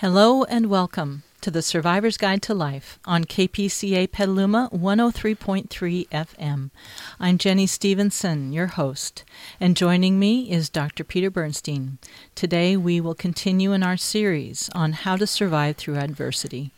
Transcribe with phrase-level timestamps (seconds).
[0.00, 6.70] Hello and welcome to the Survivor's Guide to Life on KPCA Petaluma 103.3 FM.
[7.18, 9.24] I'm Jenny Stevenson, your host,
[9.58, 11.02] and joining me is Dr.
[11.02, 11.98] Peter Bernstein.
[12.36, 16.70] Today we will continue in our series on how to survive through adversity.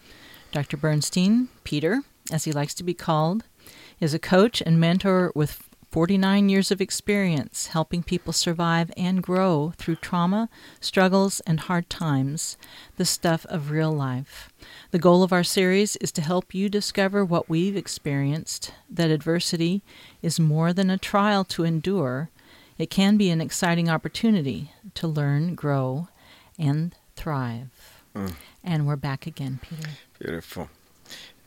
[0.50, 0.78] Dr.
[0.78, 2.00] Bernstein, Peter,
[2.32, 3.45] as he likes to be called,
[4.00, 9.72] is a coach and mentor with 49 years of experience helping people survive and grow
[9.76, 10.48] through trauma,
[10.80, 12.56] struggles, and hard times,
[12.96, 14.52] the stuff of real life.
[14.92, 19.82] The goal of our series is to help you discover what we've experienced that adversity
[20.22, 22.30] is more than a trial to endure,
[22.78, 26.08] it can be an exciting opportunity to learn, grow,
[26.56, 28.04] and thrive.
[28.14, 28.34] Mm.
[28.62, 29.91] And we're back again, Peter.
[30.20, 30.70] Beautiful.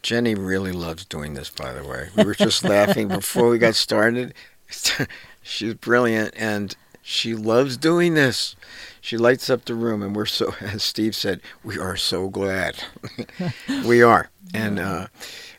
[0.04, 2.10] Jenny really loves doing this, by the way.
[2.16, 4.34] We were just laughing before we got started.
[5.42, 8.56] She's brilliant and she loves doing this.
[9.02, 12.82] She lights up the room, and we're so, as Steve said, we are so glad.
[13.86, 14.30] we are.
[14.54, 15.08] And uh,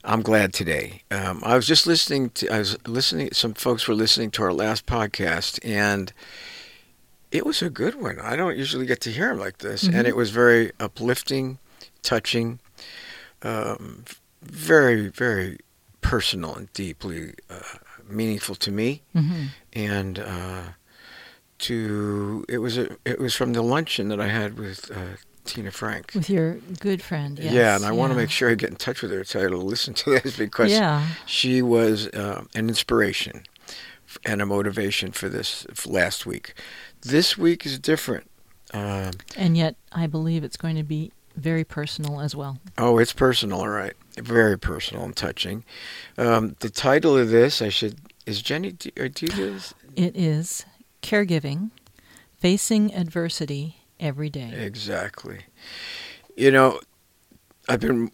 [0.02, 1.02] I'm glad today.
[1.10, 4.54] Um, I was just listening to, I was listening, some folks were listening to our
[4.54, 6.12] last podcast, and
[7.30, 8.18] it was a good one.
[8.20, 9.84] I don't usually get to hear them like this.
[9.84, 9.96] Mm-hmm.
[9.96, 11.58] And it was very uplifting,
[12.02, 12.58] touching,
[13.42, 14.04] um,
[14.44, 15.58] very, very
[16.00, 17.60] personal and deeply uh,
[18.08, 19.02] meaningful to me.
[19.14, 19.44] Mm-hmm.
[19.72, 20.62] And uh,
[21.58, 25.70] to it was a, it was from the luncheon that I had with uh, Tina
[25.70, 26.12] Frank.
[26.14, 27.52] With your good friend, yes.
[27.52, 27.94] Yeah, and I yeah.
[27.94, 30.36] want to make sure I get in touch with her her to listen to this
[30.36, 31.06] because yeah.
[31.26, 33.44] she was uh, an inspiration
[34.24, 36.54] and a motivation for this last week.
[37.02, 38.30] This week is different.
[38.72, 42.58] Uh, and yet, I believe it's going to be very personal as well.
[42.78, 43.94] Oh, it's personal, all right.
[44.16, 45.64] Very personal and touching.
[46.16, 49.74] Um, the title of this, I should, is Jenny, do, do you do this?
[49.96, 50.64] It is
[51.02, 51.70] Caregiving,
[52.38, 54.52] Facing Adversity Every Day.
[54.54, 55.40] Exactly.
[56.36, 56.80] You know,
[57.68, 58.10] I've been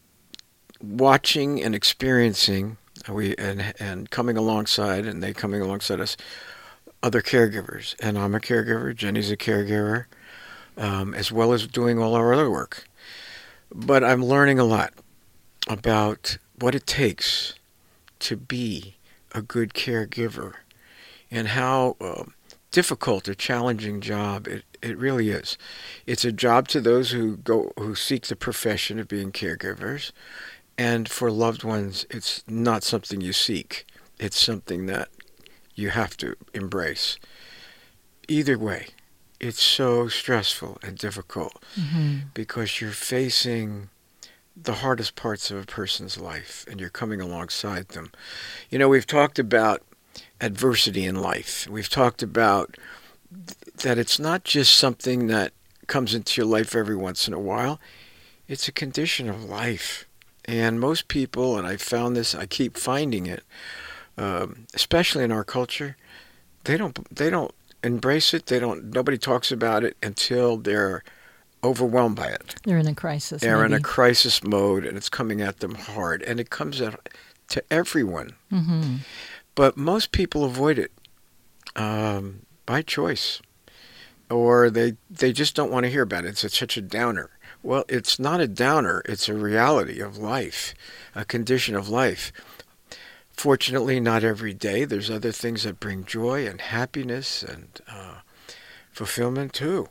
[0.80, 2.76] watching and experiencing
[3.08, 6.16] we and and coming alongside and they coming alongside us
[7.02, 10.06] other caregivers and I'm a caregiver Jenny's a caregiver
[10.76, 12.88] um, as well as doing all our other work
[13.74, 14.92] but I'm learning a lot
[15.68, 17.54] about what it takes
[18.20, 18.96] to be
[19.32, 20.54] a good caregiver
[21.30, 22.24] and how uh,
[22.70, 25.56] difficult or challenging job it, it really is.
[26.06, 30.12] It's a job to those who go who seek the profession of being caregivers,
[30.78, 33.86] and for loved ones, it's not something you seek.
[34.18, 35.08] It's something that
[35.74, 37.18] you have to embrace.
[38.28, 38.88] Either way,
[39.40, 42.28] it's so stressful and difficult mm-hmm.
[42.34, 43.88] because you're facing
[44.62, 48.12] the hardest parts of a person's life and you're coming alongside them.
[48.70, 49.82] You know, we've talked about
[50.40, 51.66] adversity in life.
[51.68, 52.76] We've talked about
[53.82, 55.52] that it's not just something that
[55.86, 57.80] comes into your life every once in a while.
[58.48, 60.06] It's a condition of life.
[60.44, 63.44] And most people, and I found this, I keep finding it,
[64.16, 65.96] um, especially in our culture,
[66.64, 68.46] they don't they don't embrace it.
[68.46, 68.92] They don't.
[68.92, 71.02] Nobody talks about it until they're
[71.62, 72.54] overwhelmed by it.
[72.64, 73.42] They're in a crisis.
[73.42, 73.74] They're maybe.
[73.74, 77.08] in a crisis mode, and it's coming at them hard, and it comes at
[77.48, 78.34] to everyone.
[78.52, 78.96] Mm-hmm.
[79.54, 80.92] But most people avoid it
[81.76, 83.42] um, by choice,
[84.30, 86.42] or they they just don't want to hear about it.
[86.42, 87.30] It's such a downer.
[87.62, 89.02] Well, it's not a downer.
[89.04, 90.74] It's a reality of life,
[91.14, 92.32] a condition of life.
[93.30, 94.84] Fortunately, not every day.
[94.84, 98.20] There's other things that bring joy and happiness and uh,
[98.92, 99.88] fulfillment too.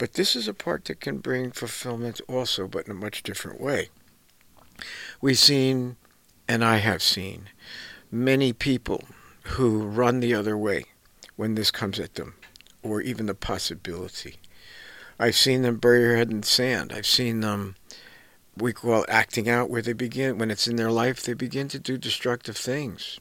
[0.00, 3.60] But this is a part that can bring fulfillment also, but in a much different
[3.60, 3.90] way.
[5.20, 5.96] We've seen,
[6.48, 7.50] and I have seen,
[8.10, 9.04] many people
[9.42, 10.86] who run the other way
[11.36, 12.34] when this comes at them,
[12.82, 14.36] or even the possibility.
[15.18, 16.94] I've seen them bury their head in the sand.
[16.94, 17.76] I've seen them
[18.56, 21.78] we call acting out, where they begin, when it's in their life, they begin to
[21.78, 23.20] do destructive things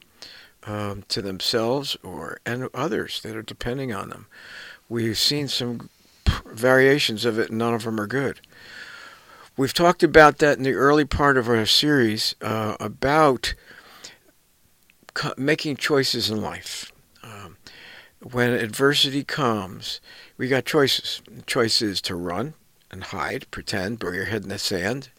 [0.64, 4.28] um, to themselves or and others that are depending on them.
[4.88, 5.90] We've seen some
[6.46, 8.42] variations of it, and none of them are good.
[9.58, 13.54] We've talked about that in the early part of our series uh, about
[15.14, 16.92] co- making choices in life.
[17.24, 17.58] Um,
[18.22, 20.00] when adversity comes,
[20.38, 21.22] we got choices.
[21.30, 22.54] The choice is to run
[22.90, 25.10] and hide, pretend, bury your head in the sand,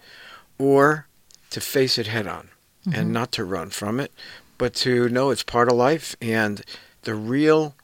[0.59, 1.07] or
[1.51, 2.49] to face it head on
[2.87, 2.99] mm-hmm.
[2.99, 4.13] and not to run from it,
[4.59, 6.63] but to know it's part of life and
[7.03, 7.75] the real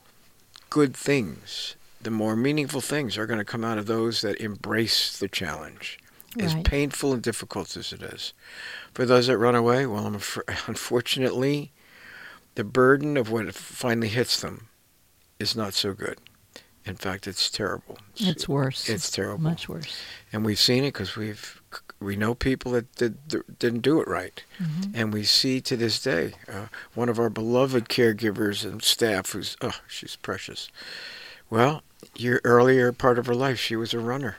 [0.69, 5.17] good things, the more meaningful things are going to come out of those that embrace
[5.17, 5.97] the challenge.
[6.35, 6.45] Right.
[6.45, 8.33] As painful and difficult as it is.
[8.93, 10.05] For those that run away, well,
[10.67, 11.71] unfortunately,
[12.55, 14.67] the burden of what finally hits them
[15.39, 16.19] is not so good.
[16.85, 17.97] In fact, it's terrible.
[18.15, 18.87] It's worse.
[18.87, 19.41] It's terrible.
[19.43, 19.99] Much worse.
[20.31, 21.61] And we've seen it because we've
[21.99, 23.17] we know people that did,
[23.59, 24.91] didn't do it right, Mhm.
[24.93, 29.57] and we see to this day uh, one of our beloved caregivers and staff who's
[29.61, 30.69] oh she's precious.
[31.49, 31.81] Well,
[32.15, 34.37] your earlier part of her life, she was a runner,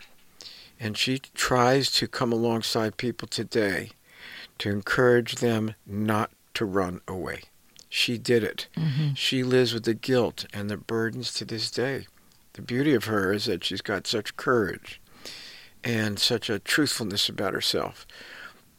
[0.78, 3.90] and she tries to come alongside people today
[4.58, 7.42] to encourage them not to run away.
[7.88, 8.66] She did it.
[8.76, 12.06] hmm She lives with the guilt and the burdens to this day.
[12.54, 15.00] The beauty of her is that she's got such courage
[15.84, 18.06] and such a truthfulness about herself.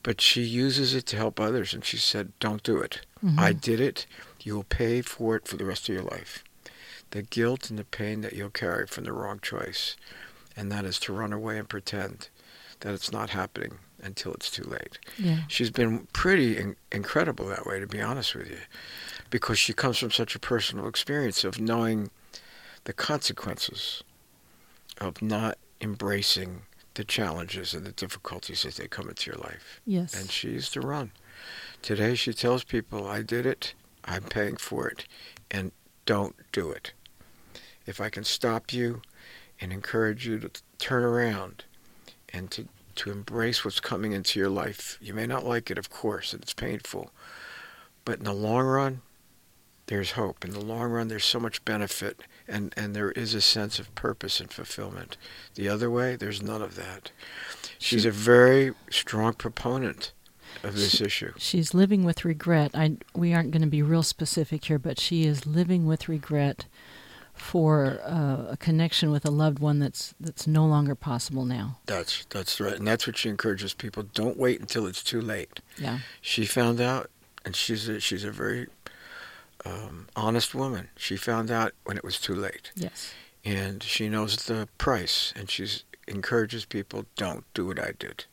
[0.03, 3.01] But she uses it to help others, and she said, Don't do it.
[3.23, 3.39] Mm-hmm.
[3.39, 4.05] I did it.
[4.41, 6.43] You will pay for it for the rest of your life.
[7.11, 9.95] The guilt and the pain that you'll carry from the wrong choice,
[10.55, 12.29] and that is to run away and pretend
[12.81, 15.39] that it's not happening until it's too late Yeah.
[15.49, 18.59] she's been pretty in- incredible that way, to be honest with you,
[19.29, 22.09] because she comes from such a personal experience of knowing
[22.85, 24.03] the consequences
[25.01, 26.61] of not embracing
[26.93, 29.81] the challenges and the difficulties as they come into your life.
[29.85, 30.13] Yes.
[30.13, 31.11] And she used to run.
[31.81, 33.73] Today she tells people, I did it,
[34.05, 35.05] I'm paying for it,
[35.51, 35.71] and
[36.05, 36.93] don't do it.
[37.89, 39.01] If I can stop you
[39.59, 41.63] and encourage you to turn around
[42.31, 45.89] and to, to embrace what's coming into your life, you may not like it, of
[45.89, 47.09] course, and it's painful,
[48.05, 49.01] but in the long run,
[49.87, 50.45] there's hope.
[50.45, 53.93] In the long run, there's so much benefit, and, and there is a sense of
[53.95, 55.17] purpose and fulfillment.
[55.55, 57.09] The other way, there's none of that.
[57.79, 60.11] She's a very strong proponent
[60.63, 61.33] of this She- issue.
[61.37, 62.71] She's living with regret.
[62.75, 66.65] I we aren't going to be real specific here, but she is living with regret
[67.41, 71.77] for uh, a connection with a loved one that's that's no longer possible now.
[71.85, 74.03] That's that's right, and that's what she encourages people.
[74.03, 75.59] Don't wait until it's too late.
[75.77, 75.99] Yeah.
[76.21, 77.09] She found out,
[77.45, 78.67] and she's a, she's a very
[79.65, 80.89] um, honest woman.
[80.95, 83.13] She found out when it was too late, Yes.
[83.43, 85.67] and she knows the price, and she
[86.07, 88.25] encourages people don't do what I did.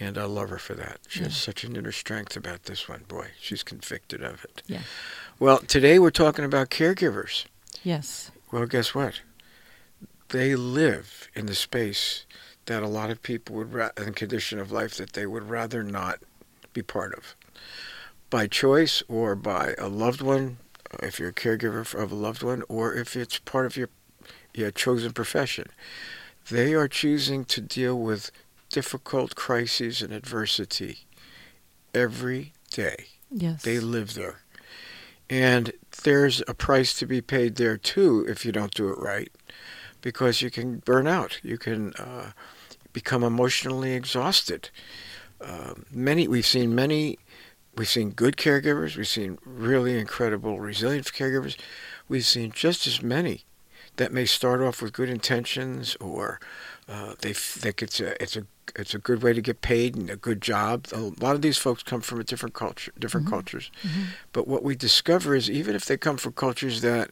[0.00, 0.98] And I love her for that.
[1.08, 3.02] She has such an inner strength about this one.
[3.08, 4.62] Boy, she's convicted of it.
[4.68, 4.82] Yeah.
[5.40, 7.46] Well, today we're talking about caregivers.
[7.84, 8.30] Yes.
[8.52, 9.20] Well, guess what?
[10.28, 12.26] They live in the space
[12.66, 15.82] that a lot of people would, ra- in condition of life that they would rather
[15.82, 16.20] not
[16.72, 17.34] be part of,
[18.30, 20.58] by choice or by a loved one,
[21.02, 23.88] if you're a caregiver of a loved one, or if it's part of your
[24.54, 25.66] your chosen profession.
[26.50, 28.30] They are choosing to deal with
[28.70, 31.06] difficult crises and adversity
[31.94, 33.06] every day.
[33.30, 33.62] Yes.
[33.62, 34.40] They live there.
[35.30, 35.72] And
[36.02, 39.30] there's a price to be paid there too if you don't do it right,
[40.00, 41.40] because you can burn out.
[41.42, 42.32] You can uh,
[42.92, 44.70] become emotionally exhausted.
[45.40, 47.18] Uh, many we've seen many,
[47.76, 48.96] we've seen good caregivers.
[48.96, 51.56] We've seen really incredible, resilient caregivers.
[52.08, 53.44] We've seen just as many
[53.96, 56.40] that may start off with good intentions or
[56.88, 60.10] uh, they think it's a it's a it's a good way to get paid and
[60.10, 60.86] a good job.
[60.92, 63.30] A lot of these folks come from a different culture, different Mhm.
[63.30, 63.70] cultures.
[63.82, 64.04] Mhm.
[64.32, 67.10] But what we discover is even if they come from cultures that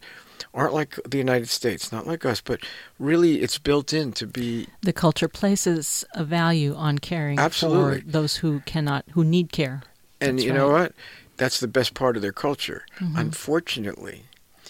[0.54, 2.60] aren't like the United States, not like us, but
[2.98, 8.00] really it's built in to be The culture places a value on caring Absolutely.
[8.02, 9.82] for those who cannot, who need care.
[10.20, 10.92] and That's you know what?
[11.36, 12.86] That's the best part of their culture.
[13.00, 13.18] Mhm.
[13.18, 14.24] Unfortunately,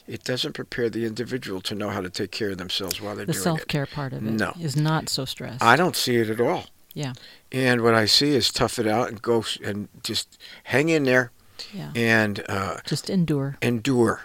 [0.09, 3.27] it doesn't prepare the individual to know how to take care of themselves while they're
[3.27, 3.69] The doing self it.
[3.69, 4.53] care part of it No.
[4.61, 5.63] is not so stressed.
[5.63, 6.67] I don't see it at all.
[6.97, 7.13] Yeah.
[7.53, 11.31] And what I see is tough it out and go and just hang in there
[11.75, 11.91] yeah.
[11.95, 13.59] and uh, Just endure.
[13.61, 14.23] endure.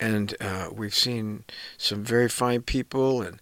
[0.00, 1.44] And uh, we've seen
[1.76, 3.38] some very fine people, and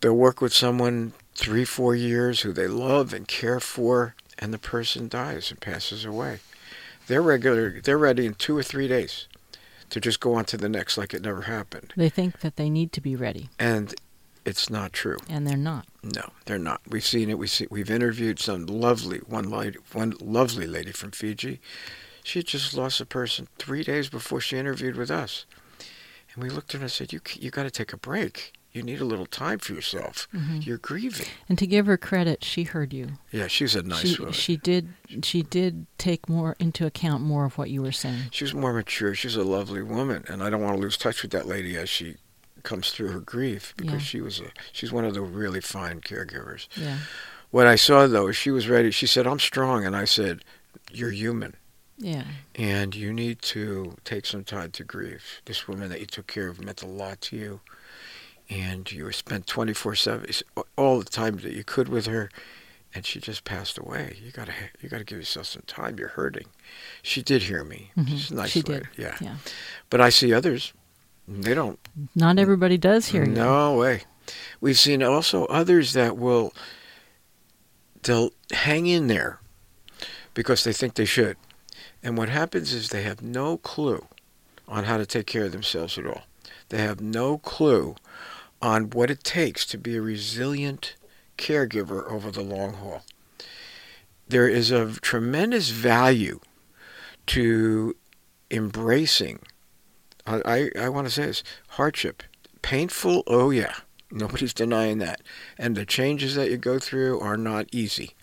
[0.00, 4.58] they'll work with someone three, four years who they love and care for, and the
[4.58, 6.40] person dies and passes away.
[7.06, 7.80] They're regular.
[7.80, 9.28] They're ready in two or three days
[9.90, 12.70] to just go on to the next like it never happened, They think that they
[12.70, 13.94] need to be ready, and
[14.44, 15.18] it's not true.
[15.28, 15.86] and they're not.
[16.02, 16.80] No, they're not.
[16.88, 17.38] We've seen it.
[17.38, 17.66] We see.
[17.70, 21.60] We've interviewed some lovely one lady, one lovely lady from Fiji.
[22.22, 25.46] She just lost a person three days before she interviewed with us,
[26.34, 28.52] and we looked at her and said, "You you got to take a break.
[28.72, 30.28] You need a little time for yourself.
[30.32, 30.64] Mhm.
[30.64, 33.18] You're grieving." And to give her credit, she heard you.
[33.32, 34.32] Yeah, she's a nice she woman.
[34.32, 34.88] she did
[35.22, 38.24] she did take more into account more of what you were saying.
[38.30, 39.14] She was more mature.
[39.14, 41.88] She's a lovely woman, and I don't want to lose touch with that lady as
[41.88, 42.16] she
[42.62, 43.98] comes through her grief because Yeah.
[43.98, 46.66] she was a she's one of the really fine caregivers.
[46.76, 46.98] Yeah.
[47.50, 48.90] What I saw though is she was ready.
[48.90, 50.44] She said, "I'm strong," and I said,
[50.92, 51.56] "You're human."
[51.98, 52.24] Yeah.
[52.54, 55.42] And you need to take some time to grieve.
[55.44, 57.60] This woman that you took care of meant a lot to you.
[58.48, 60.26] And you were spent 24 7,
[60.76, 62.30] all the time that you could with her.
[62.92, 64.16] And she just passed away.
[64.24, 65.98] You gotta, you gotta give yourself some time.
[65.98, 66.46] You're hurting.
[67.02, 67.92] She did hear me.
[67.96, 68.08] Mhm.
[68.08, 68.86] She's nice She lady.
[68.86, 68.88] did.
[69.00, 69.16] Yeah.
[69.20, 69.36] Yeah.
[69.90, 70.72] But I see others
[71.30, 71.78] They don't.
[72.16, 73.30] Not everybody does hear you.
[73.30, 74.02] No way.
[74.60, 76.52] We've seen also others that will
[78.02, 79.40] they'll hang in there
[80.34, 81.36] because they think they should.
[82.02, 84.06] And what happens is they have no clue
[84.66, 86.22] on how to take care of themselves at all.
[86.70, 87.94] They have no clue
[88.60, 90.94] on what it takes to be a resilient
[91.38, 93.02] caregiver over the long haul.
[94.28, 96.40] There is a tremendous value
[97.26, 97.96] to
[98.50, 99.40] embracing,
[100.26, 102.22] I, I, want to say this, hardship.
[102.62, 103.74] Painful, oh yeah,
[104.10, 105.22] nobody's denying that.
[105.58, 108.14] And the changes that you go through are not easy.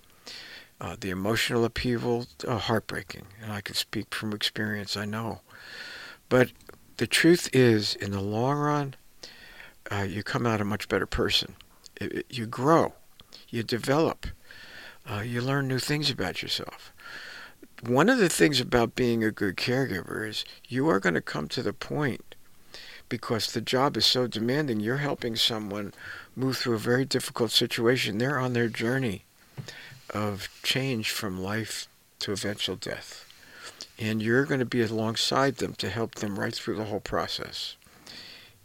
[0.79, 3.25] Uh, the emotional upheaval, uh, heartbreaking.
[3.41, 5.41] And I can speak from experience, I know.
[6.29, 6.51] But
[6.97, 8.95] the truth is, in the long run,
[9.91, 11.55] uh, you come out a much better person.
[11.99, 12.93] It, it, you grow,
[13.49, 14.27] you develop,
[15.09, 16.93] uh, you learn new things about yourself.
[17.85, 21.47] One of the things about being a good caregiver is you are going to come
[21.49, 22.35] to the point
[23.09, 24.79] because the job is so demanding.
[24.79, 25.93] You're helping someone
[26.35, 28.17] move through a very difficult situation.
[28.17, 29.25] They're on their journey
[30.09, 31.87] of change from life
[32.19, 33.25] to eventual death.
[33.99, 37.75] And you're going to be alongside them to help them right through the whole process.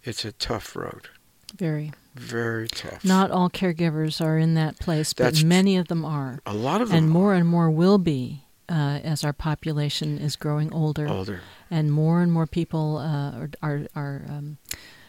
[0.05, 1.09] It's a tough road.
[1.57, 1.93] Very.
[2.15, 3.05] Very tough.
[3.05, 6.41] Not all caregivers are in that place, but That's many of them are.
[6.45, 8.42] A lot of them And more and more will be
[8.73, 11.07] uh, as our population is growing older.
[11.09, 11.41] older.
[11.71, 14.57] and more and more people uh, are are, are um,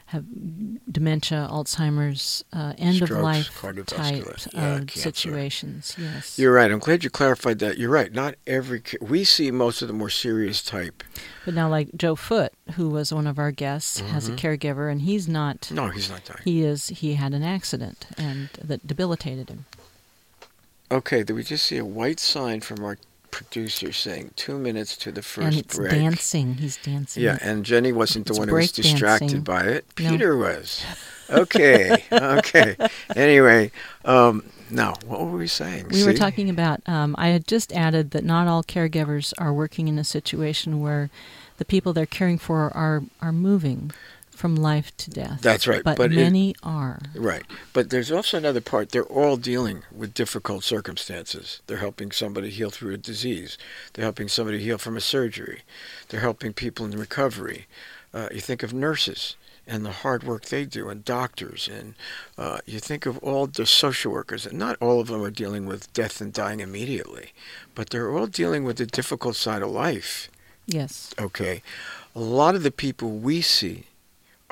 [0.07, 0.25] have
[0.91, 3.49] dementia, Alzheimer's, uh, end of life
[3.87, 4.99] type yeah, cancer.
[4.99, 5.95] situations.
[5.97, 6.69] Yes, You're right.
[6.71, 7.79] I'm glad you clarified that.
[7.79, 8.11] You're right.
[8.13, 11.03] Not every ca- we see most of the more serious type.
[11.45, 14.37] but now like Joe Foote, who was one of our guests, has a Mhm.
[14.43, 15.71] caregiver, and he's not.
[15.71, 16.41] No, he's not dying.
[16.43, 16.89] He is.
[16.89, 19.65] He had an accident and that debilitated him.
[20.91, 22.97] Okay, did we just see a white sign from our
[23.33, 25.91] producer saying two minutes to the first and it's break?
[25.91, 26.53] dancing.
[26.53, 27.23] He's dancing.
[27.23, 29.41] Yeah, and Jenny wasn't the It's one who was distracted dancing.
[29.41, 29.85] by it.
[29.99, 30.11] No.
[30.11, 30.85] Peter was.
[31.29, 32.75] Okay, okay.
[33.15, 33.71] Anyway,
[34.05, 35.87] um, now what were we saying?
[35.89, 39.87] We were talking about, um, I had just added that not all caregivers are working
[39.87, 41.09] in a situation where
[41.57, 43.91] the people they're caring for are, are moving
[44.35, 45.41] from life to death.
[45.41, 46.99] That's right, But, but it- many are.
[47.15, 47.43] Right.
[47.71, 48.89] But there's also another part.
[48.89, 51.61] They're all dealing with difficult circumstances.
[51.67, 53.57] They're helping somebody heal through a disease.
[53.93, 55.61] They're helping somebody heal from a surgery.
[56.09, 57.67] They're helping people in recovery.
[58.13, 59.35] Uh, you think of nurses
[59.65, 61.95] and the hard work they do, and doctors, and
[62.37, 65.65] uh, you think of all the social workers, and not all of them are dealing
[65.65, 67.31] with death and dying immediately,
[67.73, 70.29] but they're all dealing with the difficult side of life.
[70.65, 71.13] Yes.
[71.17, 71.61] Okay.
[72.13, 73.85] A lot of the people we see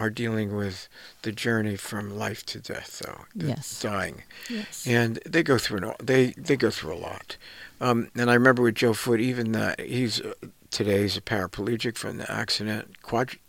[0.01, 0.87] are dealing with
[1.21, 3.25] the journey from life to death, though.
[3.35, 3.79] Yes.
[3.81, 4.23] Dying.
[4.49, 4.85] Yes.
[4.87, 7.37] And they go through an, they they go through a lot.
[7.79, 10.33] Um, and I remember with Joe Foote, even that he's uh,
[10.71, 13.39] today he's a paraplegic from the accident, quadri-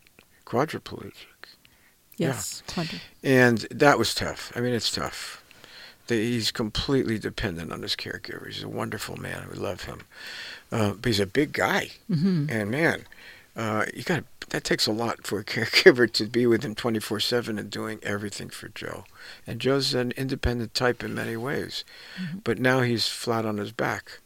[0.46, 1.12] quadriplegic,
[2.16, 2.62] yes.
[2.66, 4.52] Quadri- and that was tough.
[4.56, 5.42] I mean, it's tough.
[6.08, 8.46] The, he's completely dependent on his caregiver.
[8.46, 9.46] He's a wonderful man.
[9.52, 10.00] We love him,
[10.72, 11.90] uh, but he's a big guy.
[12.10, 12.50] Mhm.
[12.50, 13.06] And man,
[13.56, 17.58] uh, you got that takes a lot for a caregiver to be with him 24/7
[17.58, 19.04] and doing everything for Joe.
[19.46, 21.84] And Joe's an independent type in many ways,
[22.20, 22.44] Mhm.
[22.44, 24.20] but now he's flat on his back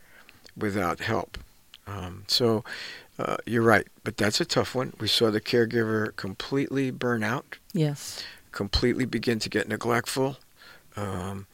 [0.56, 1.38] without help.
[1.86, 2.64] Um, so
[3.18, 4.92] uh, you're right, but that's a tough one.
[4.98, 8.22] We saw the caregiver completely burn out, Yes.
[8.52, 10.36] completely begin to get neglectful,
[10.96, 11.46] um,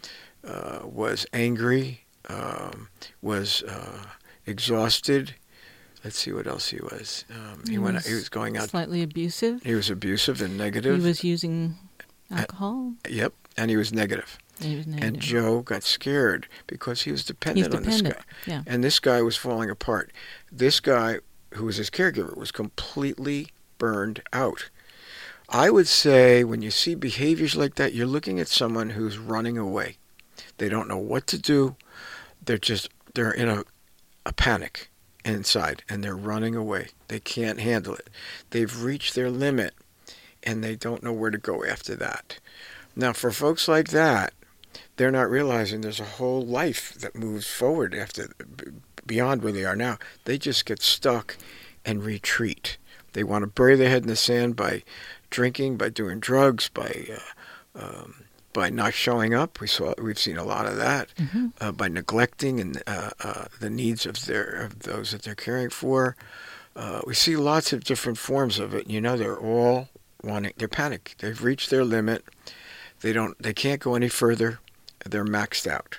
[0.45, 2.89] uh, was angry, um,
[3.21, 4.07] was uh,
[4.47, 5.35] exhausted.
[6.05, 7.25] Let's see what else he was.
[7.31, 7.95] Um, he, He went.
[7.97, 8.71] was He was going out.
[8.71, 9.63] Slightly abusive.
[9.63, 11.01] He was abusive and negative.
[11.01, 11.77] He was using
[12.31, 12.95] Uh, alcohol.
[13.09, 14.39] yep, and he was negative.
[14.61, 15.21] and he was And.
[15.21, 18.21] Joe got scared because he was dependent He's on this guy.
[18.47, 18.63] Yeah.
[18.67, 20.13] And this guy was falling apart.
[20.51, 21.19] This guy,
[21.55, 24.71] who was his caregiver, was completely burned out.
[25.49, 29.59] I would say when you see behaviors like that, you're looking at someone who's running
[29.59, 29.97] away.
[30.59, 31.77] They don't know what to do.
[32.45, 33.65] They're just they're in a
[34.25, 34.89] a panic
[35.25, 36.89] inside and they're running away.
[37.09, 38.09] They can't handle it.
[38.51, 39.75] They've reached their limit
[40.43, 42.39] and they don't know where to go after that.
[42.97, 44.35] Now for folks like that,
[44.97, 48.33] they're not realizing there's a whole life that moves forward after
[49.07, 49.99] beyond where they are now.
[50.25, 51.37] They just get stuck
[51.85, 52.77] and retreat.
[53.13, 54.83] They want to bury their head in the sand by
[55.31, 57.07] drinking, by doing drugs, by
[57.75, 59.61] uh, um, by not showing up.
[59.61, 61.09] We saw we've seen a lot of that.
[61.19, 65.35] hmm Uh, by neglecting and uh, uh, the needs of their of those that they're
[65.35, 66.17] caring for.
[66.75, 68.89] Uh, we see lots of different forms of it.
[68.89, 69.89] You know, they're all
[70.23, 70.53] wanting.
[70.57, 71.15] They're panic.
[71.19, 72.25] They've reached their limit.
[73.01, 73.41] They don't.
[73.43, 74.59] They can't go any further.
[75.05, 75.99] They're maxed out.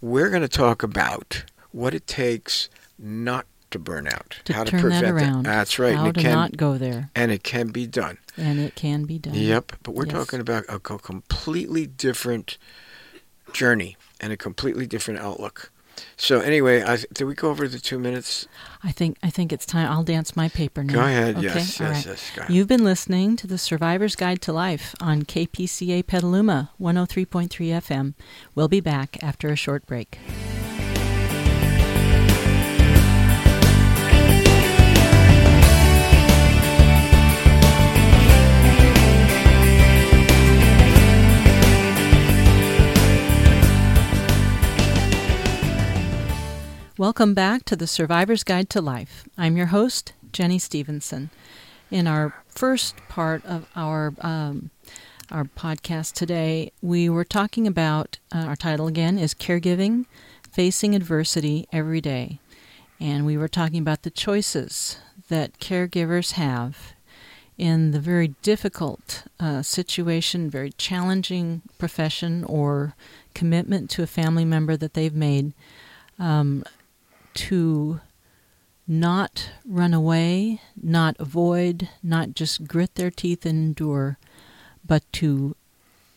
[0.00, 4.42] We're going to talk about what it takes not to burnout.
[4.44, 5.42] To how turn to that prevent around.
[5.44, 5.94] That's right.
[5.94, 8.18] How and it to can, not go there, and it can be done.
[8.36, 9.34] and it can be done.
[9.34, 9.72] Yep.
[9.82, 10.14] But we're Yes.
[10.14, 12.56] talking about a completely different
[13.52, 15.70] journey and a completely different outlook.
[16.16, 18.48] So anyway, I, did we go over the two minutes?
[18.82, 19.88] I think I think it's time.
[19.88, 20.94] I'll dance my paper now.
[20.94, 21.36] Go ahead.
[21.36, 21.44] Okay?
[21.46, 21.80] Yes.
[21.80, 22.06] All Yes.
[22.06, 22.18] right.
[22.36, 22.50] Yes.
[22.50, 28.14] You've been listening to the Survivor's Guide to Life on KPCA Petaluma 103.3 FM.
[28.56, 30.18] We'll be back after a short break.
[47.04, 49.28] Welcome back to the Survivor's Guide to Life.
[49.36, 51.28] I'm your host, Jenny Stevenson.
[51.90, 54.70] In our first part of our um,
[55.30, 60.06] our podcast today, we were talking about uh, our title again is caregiving,
[60.50, 62.38] facing adversity every day,
[62.98, 64.96] and we were talking about the choices
[65.28, 66.94] that caregivers have
[67.58, 72.94] in the very difficult uh, situation, very challenging profession or
[73.34, 75.52] commitment to a family member that they've made.
[76.18, 76.64] Um,
[77.34, 78.00] to
[78.86, 84.18] not run away, not avoid, not just grit their teeth and endure,
[84.86, 85.56] but to,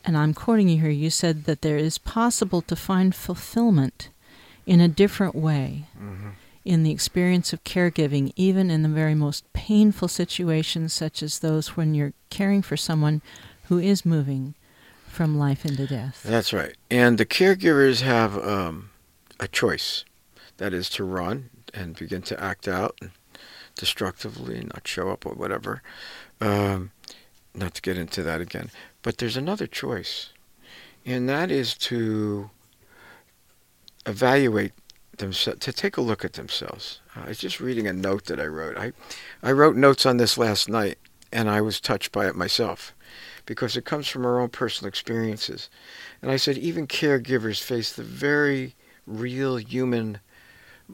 [0.03, 4.09] and I'm quoting you here, you said that there is possible to find fulfillment
[4.65, 6.31] in a different way Mhm.
[6.65, 11.77] in the experience of caregiving, even in the very most painful situations, such as those
[11.77, 13.21] when you're caring for someone
[13.69, 14.53] who is moving
[15.07, 16.21] from life into death.
[16.23, 16.75] That's right.
[16.91, 18.89] And the caregivers have um,
[19.39, 20.03] a choice.
[20.57, 22.99] That is to run and begin to act out
[23.75, 25.81] destructively, not show up or whatever.
[26.41, 26.91] Um,
[27.57, 28.69] not to get into that again.
[29.01, 30.31] But there's another choice,
[31.05, 32.49] and that is to
[34.05, 34.73] evaluate
[35.17, 37.01] themselves, to take a look at themselves.
[37.15, 38.77] I was just reading a note that I wrote.
[38.77, 38.93] I,
[39.41, 40.97] I wrote notes on this last night,
[41.31, 42.93] and I was touched by it myself
[43.45, 45.69] because it comes from our own personal experiences.
[46.21, 50.19] And I said, even caregivers face the very real human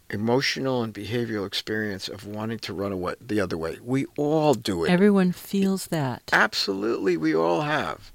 [0.09, 3.77] emotional and behavioral experience of wanting to run away the other way.
[3.81, 4.89] We all do it.
[4.89, 6.23] Everyone feels that.
[6.31, 8.11] Absolutely, we all have,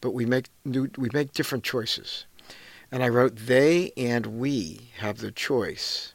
[0.00, 2.26] but we make new, we make different choices.
[2.90, 6.14] And I wrote, they and we have the choice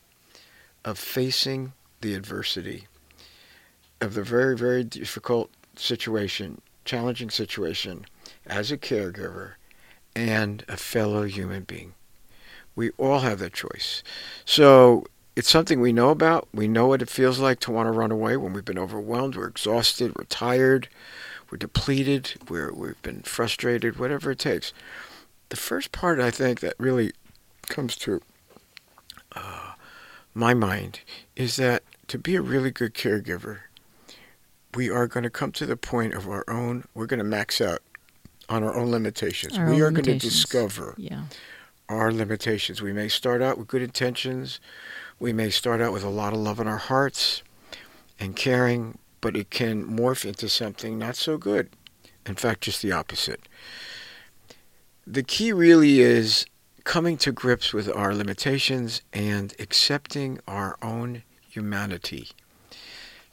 [0.86, 2.88] of facing the adversity
[4.00, 8.06] of the very, very difficult situation, challenging situation,
[8.46, 9.54] as a caregiver
[10.16, 11.94] and a fellow human being.
[12.78, 14.04] We all have that choice.
[14.46, 16.48] So it's something we know about.
[16.54, 19.36] We know what it feels like to want to run away when we've been overwhelmed,
[19.36, 20.88] we're exhausted, we're tired,
[21.50, 24.74] we're depleted, we're, we've been frustrated, whatever it takes.
[25.50, 27.14] The first part, I think, that really
[27.68, 28.22] comes to
[29.36, 29.72] uh,
[30.36, 31.00] my mind
[31.36, 33.60] is that to be a really good caregiver,
[34.76, 37.60] we are going to come to the point of our own, we're going to max
[37.60, 37.80] out
[38.50, 39.58] on our own limitations.
[39.58, 41.24] Our we own are going to discover Yeah.
[41.90, 42.82] Our limitations.
[42.82, 44.60] We may start out with good intentions.
[45.20, 47.44] We may start out with a lot of love in our hearts
[48.20, 51.70] and caring, but it can morph into something not so good.
[52.26, 53.42] In fact, just the opposite.
[55.06, 56.46] The key really is
[56.84, 62.30] coming to grips with our limitations and accepting our own humanity.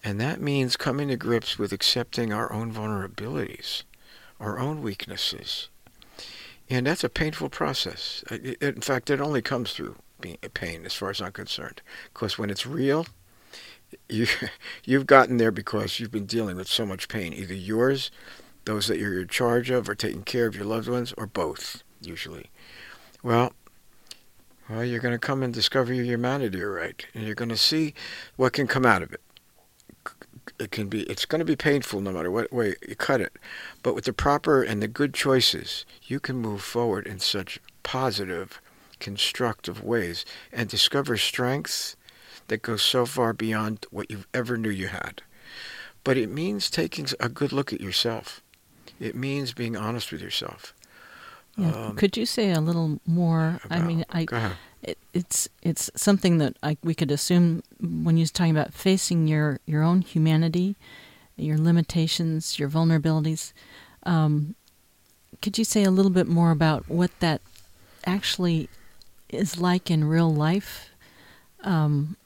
[0.02, 3.82] And that means coming to grips with accepting our own vulnerabilities,
[4.38, 5.68] our own weaknesses,
[6.70, 8.24] and that's a painful process.
[8.60, 9.96] In fact, it only comes through
[10.54, 11.82] pain, as far as I'm concerned.
[12.12, 13.06] Because when it's real,
[14.08, 14.26] you
[14.84, 18.10] you've gotten there because you've been dealing with so much pain, either yours,
[18.64, 21.82] those that you're in charge of, or taking care of your loved ones, or both.
[22.00, 22.50] Usually,
[23.22, 23.52] well,
[24.68, 27.94] well, you're going to come and discover your humanity, right, and you're going to see
[28.36, 29.20] what can come out of it.
[30.58, 31.02] It can be.
[31.02, 33.32] It's going to be painful no matter what way you cut it.
[33.82, 38.60] But with the proper and the good choices, you can move forward in such positive,
[39.00, 41.96] constructive ways and discover strengths
[42.48, 45.22] that go so far beyond what you ever knew you had.
[46.02, 48.42] But it means taking a good look at yourself.
[49.00, 50.74] It means being honest with yourself.
[51.56, 51.72] Yeah.
[51.72, 53.60] Um, Could you say a little more?
[53.70, 54.26] I mean, I.
[54.84, 59.60] it, it's it's something that I, we could assume when you're talking about facing your
[59.66, 60.76] your own humanity,
[61.36, 63.52] your limitations, your vulnerabilities.
[64.04, 64.54] Um,
[65.42, 67.40] could you say a little bit more about what that
[68.06, 68.68] actually
[69.28, 70.90] is like in real life?
[71.62, 72.16] Um,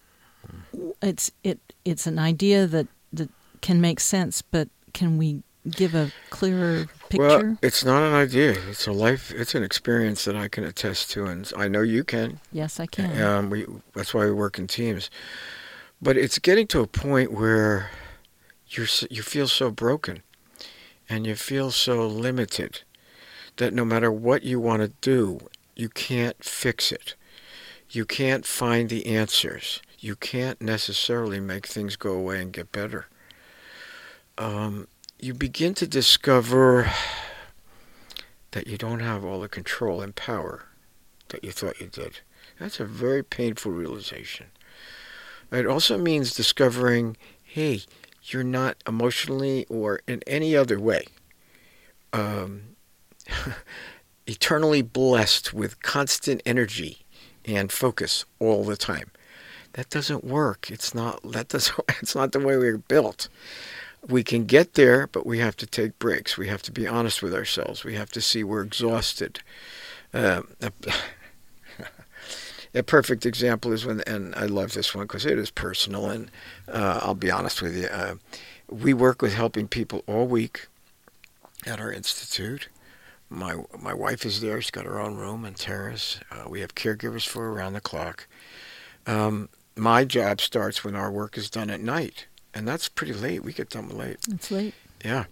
[1.00, 6.10] it's it it's an idea that that can make sense, but can we give a
[6.30, 7.26] clearer picture?
[7.26, 8.52] Well, it's not an idea.
[8.68, 9.32] It's a life.
[9.32, 12.40] It's an experience that I can attest to, and I know you can.
[12.52, 13.20] yes, I can.
[13.22, 15.10] Um, we that's why we work in teams.
[16.00, 17.90] but it's getting to a point where
[18.68, 20.22] you you feel so broken
[21.08, 22.82] and you feel so limited
[23.56, 25.38] that no matter what you want to do,
[25.74, 27.14] you can't fix it.
[27.90, 29.80] You can't find the answers.
[29.98, 33.06] You can't necessarily make things go away and get better.
[34.36, 34.86] Um,
[35.18, 36.90] you begin to discover
[38.52, 40.64] that you don't have all the control and power
[41.28, 42.20] that you thought you did.
[42.58, 44.46] That's a very painful realization.
[45.50, 47.82] It also means discovering, hey,
[48.24, 51.04] you're not emotionally or in any other way
[52.12, 52.76] um,
[54.26, 56.98] eternally blessed with constant energy
[57.44, 59.10] and focus all the time.
[59.74, 60.70] That doesn't work.
[60.70, 63.28] It's not that does it's not the way we're built.
[64.06, 66.38] We can get there, but we have to take breaks.
[66.38, 67.84] We have to be honest with ourselves.
[67.84, 69.40] We have to see we're exhausted.
[70.14, 70.42] Uh,
[72.74, 76.30] a perfect example is when, and I love this one because it is personal, and
[76.68, 77.86] uh, I'll be honest with you.
[77.88, 78.14] Uh,
[78.70, 80.68] we work with helping people all week
[81.66, 82.68] at our institute.
[83.30, 84.60] My my wife is there.
[84.60, 86.20] She's got her own room and terrace.
[86.30, 88.26] Uh, we have caregivers for around the clock.
[89.06, 93.42] Um, my job starts when our work is done at night, and that's pretty late.
[93.44, 94.18] We get done late.
[94.30, 94.74] It's late.
[95.04, 95.24] Yeah,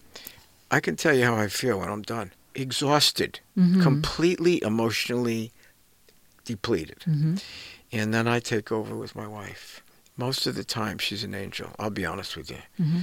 [0.70, 2.33] I can tell you how I feel when I'm done.
[2.55, 3.83] Exhausted, Mhm.
[3.83, 5.52] completely emotionally
[6.44, 7.02] depleted.
[7.05, 7.37] hmm
[7.92, 9.81] And then I take over with my wife.
[10.16, 11.70] Most of the time, she's an angel.
[11.79, 12.59] I'll be honest with you.
[12.76, 13.00] hmm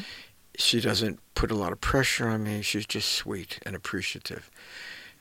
[0.58, 2.62] She doesn't put a lot of pressure on me.
[2.62, 4.52] She's just sweet and appreciative.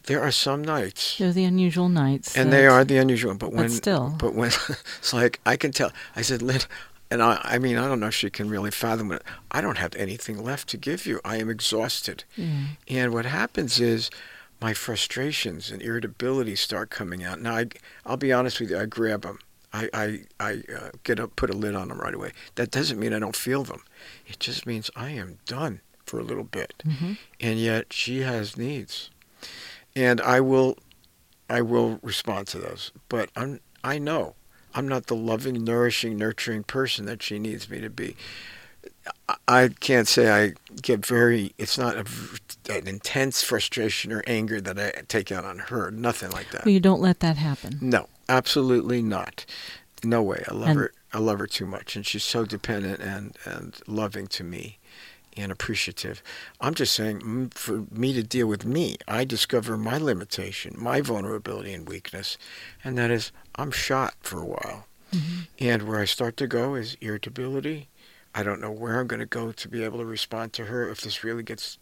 [0.07, 2.37] There are some nights, They're the unusual nights.
[2.37, 3.35] and they are the unusual.
[3.35, 4.14] But But when, still.
[4.18, 4.50] but when
[4.98, 5.90] it's like I can tell.
[6.16, 6.61] I said, Lynn,
[7.12, 9.22] and I, I mean, I don't know if she can really fathom it.
[9.51, 11.20] I don't have anything left to give you.
[11.25, 12.25] I am exhausted.
[12.37, 12.66] Yeah.
[12.88, 14.11] And what happens is
[14.61, 17.40] my frustrations and irritability start coming out.
[17.40, 17.66] Now, I,
[18.07, 19.38] I'll be honest with you, I grab them.
[19.72, 22.33] I, I, I uh, get up, put a lid on them right away.
[22.57, 23.83] That doesn't mean I don't feel them.
[24.27, 26.83] It just means I am done for a little bit.
[26.85, 29.11] hmm And yet she has needs.
[29.96, 30.79] And I will,
[31.48, 32.92] I will respond to those.
[33.09, 34.35] But I'm, I know
[34.74, 38.16] I'm not the loving, nourishing, nurturing person that she needs me to be.
[39.48, 41.54] I- can't say I get very.
[41.58, 42.04] It's not a,
[42.72, 45.90] an intense frustration or anger that I take out on her.
[45.90, 46.64] Nothing like that.
[46.64, 47.78] Well, you don't let that happen.
[47.80, 49.44] No, absolutely not.
[50.04, 50.44] No way.
[50.48, 50.92] I love And- her.
[51.14, 54.78] I love her too much, and she's so dependent and and loving to me,
[55.37, 56.23] and appreciative.
[56.61, 61.73] I'm just saying, for me to deal with me, I discover my limitation, my vulnerability
[61.73, 62.37] and weakness,
[62.85, 64.87] and that is I'm shot for a while.
[65.12, 65.47] Mhm.
[65.59, 67.88] And where I start to go is irritability.
[68.35, 70.88] I don't know where I'm going to go to be able to respond to her
[70.88, 71.77] if this really gets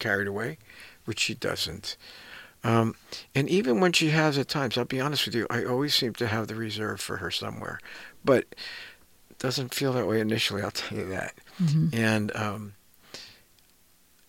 [0.00, 0.58] carried away,
[1.04, 1.96] which she doesn't.
[2.64, 2.94] Um,
[3.34, 6.12] and even when she has at times, I'll be honest with you, I always seem
[6.14, 7.78] to have the reserve for her somewhere.
[8.24, 8.46] But
[9.30, 11.34] it doesn't feel that way initially, I'll tell you that.
[11.58, 12.74] hmm And um,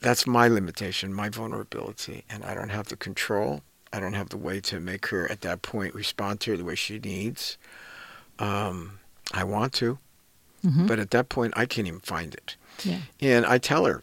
[0.04, 2.24] that's my limitation, my vulnerability.
[2.30, 3.62] And I don't have the control.
[3.92, 6.64] I don't have the way to make her at that point respond to her the
[6.66, 7.58] way she needs.
[8.40, 9.00] Um,
[9.34, 9.98] I want to,
[10.62, 12.56] hmm but at that point, I can't even find it.
[12.84, 13.00] yeah.
[13.22, 14.02] And I tell her,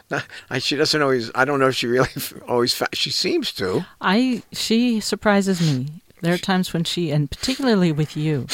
[0.60, 1.30] she doesn't always.
[1.34, 2.08] I don't know if she really
[2.48, 2.80] always.
[2.92, 3.84] She seems to.
[4.00, 5.88] I she surprises me.
[6.22, 8.46] There are times when she, and particularly with you,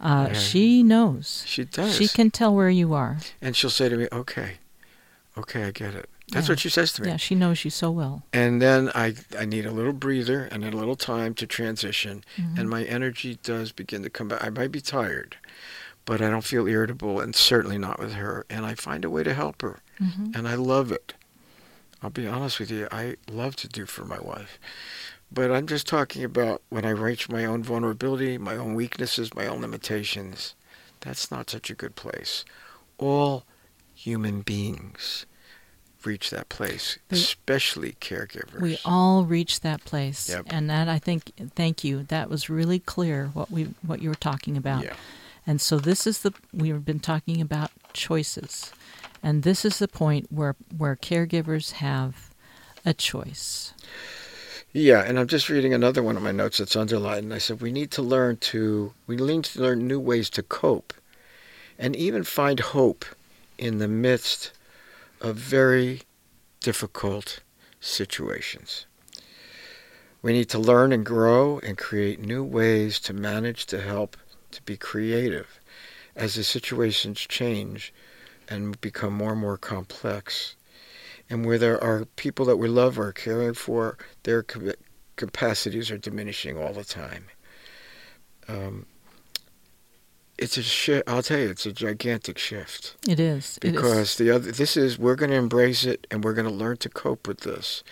[0.00, 0.38] uh, Yeah.
[0.38, 1.42] she knows.
[1.46, 1.96] She does.
[1.96, 3.16] She can tell where you are.
[3.40, 4.58] and she'll say to me, "Okay,
[5.38, 6.52] okay, I get it." That's Yeah.
[6.52, 7.08] what she says to me.
[7.08, 8.24] Yeah, she knows you so well.
[8.32, 12.58] And then I I need a little breather and a little time to transition, Mhm.
[12.58, 14.42] and my energy does begin to come back.
[14.44, 15.36] I might be tired,
[16.04, 18.44] but I don't feel irritable, and certainly not with her.
[18.50, 21.14] And I find a way to help her, hmm and I love it.
[22.02, 22.88] I'll be honest with you.
[22.92, 24.58] I love to do for my wife.
[25.32, 29.46] But I'm just talking about when I reach my own vulnerability, my own weaknesses, my
[29.46, 30.54] own limitations.
[31.00, 32.44] That's not such a good place.
[32.98, 33.44] All
[33.94, 35.24] human beings
[36.06, 38.60] reach that place, They- especially caregivers.
[38.60, 40.46] We all reach that place, Yep.
[40.48, 41.32] and that I think.
[41.54, 42.04] Thank you.
[42.04, 44.84] That was really clear what we what you were talking about.
[44.84, 44.94] Yeah.
[45.46, 48.72] And so this is the we've been talking about choices,
[49.22, 52.30] and this is the point where where caregivers have
[52.84, 53.72] a choice.
[54.72, 57.24] Yeah, and I'm just reading another one of my notes that's underlined.
[57.24, 60.42] And I said we need to learn to we need to learn new ways to
[60.42, 60.92] cope,
[61.78, 63.04] and even find hope
[63.58, 64.52] in the midst
[65.20, 66.02] of very
[66.60, 67.40] difficult
[67.80, 68.86] situations.
[70.22, 74.16] We need to learn and grow and create new ways to manage to help
[74.50, 75.60] to be creative
[76.16, 77.92] as the situations change
[78.48, 80.56] and become more and more complex.
[81.28, 84.44] And where there are people that we love or are caring for, their
[85.16, 87.26] capacities are diminishing all the time.
[88.48, 88.86] Um,
[90.38, 91.08] it's a shift.
[91.08, 92.96] I'll tell you, it's a gigantic shift.
[93.08, 93.58] It is.
[93.62, 93.72] It is.
[93.72, 96.76] because the other this is we're going to embrace it and we're going to learn
[96.78, 97.82] to cope with this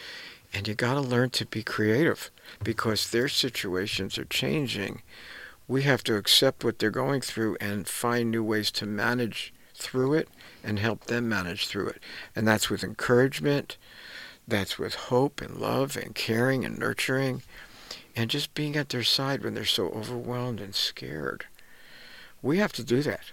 [0.52, 2.30] and you got to learn to be creative
[2.62, 5.02] because their situations are changing
[5.66, 10.12] we have to accept what they're going through and find new ways to manage through
[10.14, 10.28] it
[10.62, 12.02] and help them manage through it
[12.36, 13.76] and that's with encouragement
[14.46, 17.42] that's with hope and love and caring and nurturing
[18.14, 21.46] and just being at their side when they're so overwhelmed and scared
[22.44, 23.32] we have to do that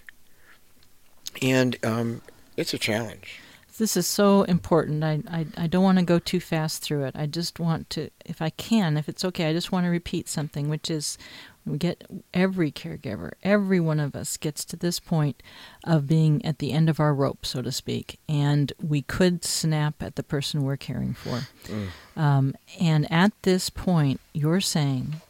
[1.41, 2.21] and um,
[2.58, 3.39] it's a challenge.
[3.78, 5.04] This is so important.
[5.04, 7.15] I, I, I don't want to go too fast through it.
[7.15, 10.30] I just want to, if I can, if it's okay, I just want to repeat
[10.30, 11.17] something, which is
[11.65, 15.41] we get every caregiver, every one of us gets to this point
[15.84, 20.04] of being at the end of our rope, so to speak, and we could snap
[20.04, 21.47] at the person we're caring for.
[21.65, 21.88] Mm.
[22.15, 25.21] Um, and at this point, you're saying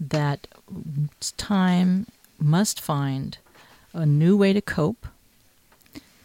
[0.00, 0.46] that
[1.16, 2.06] it's time
[2.38, 3.38] must find
[3.92, 5.06] a new way to cope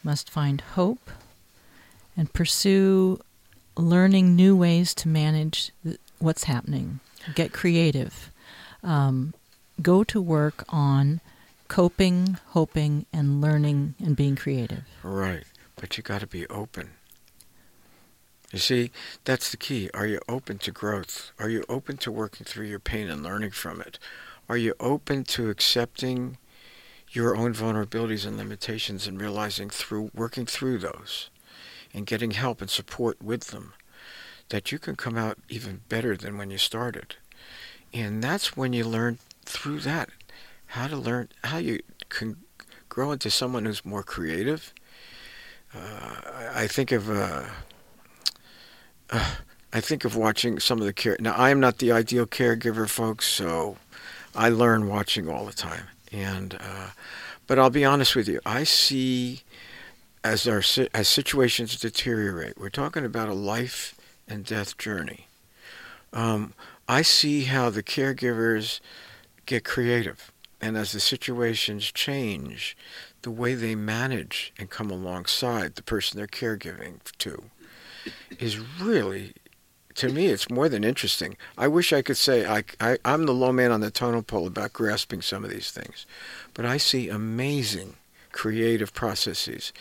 [0.04, 1.10] must find hope
[2.16, 3.20] and pursue
[3.78, 5.72] learning new ways to manage
[6.20, 7.00] what's happening.
[7.36, 8.32] Get creative.
[8.84, 9.34] Um,
[9.82, 11.22] go to work on
[11.68, 14.84] coping, hoping, and learning and being creative.
[15.02, 15.46] Right.
[15.76, 16.92] But you got to be open.
[18.52, 18.92] You see,
[19.24, 19.90] that's the key.
[19.96, 21.32] Are you open to growth?
[21.40, 23.98] Are you open to working through your pain and learning from it?
[24.50, 26.38] Are you open to accepting
[27.12, 31.30] your own vulnerabilities and limitations and realizing through working through those
[31.94, 33.74] and getting help and support with them
[34.50, 37.16] that you can come out even better than when you started.
[37.94, 40.10] And that's when you learn through that
[40.68, 41.80] how to learn how you
[42.10, 42.38] can
[42.90, 44.74] grow into someone who's more creative.
[45.74, 46.16] Uh,
[46.54, 47.44] I think of uh,
[49.12, 49.36] uh,
[49.72, 51.18] I think of watching some of the care.
[51.20, 53.78] Now I am not the ideal caregiver, folks, so
[54.36, 55.88] I learn watching all the time.
[56.12, 56.90] And uh,
[57.48, 59.42] but I'll be honest with you, I see
[60.24, 62.58] as our as situations deteriorate.
[62.58, 63.96] We're talking about a life
[64.28, 65.28] and death journey.
[66.14, 66.54] Um,
[66.88, 68.80] I see how the caregivers
[69.46, 72.78] get creative, and as the situations change,
[73.24, 77.44] the way they manage and come alongside the person they're caregiving to
[78.40, 79.34] is really
[79.96, 81.38] to me, it's more than interesting.
[81.58, 84.48] I wish I could say I, I, I'm the low man on the totem pole
[84.48, 86.06] about grasping some of these things,
[86.54, 87.96] but I see amazing
[88.32, 89.72] creative processes,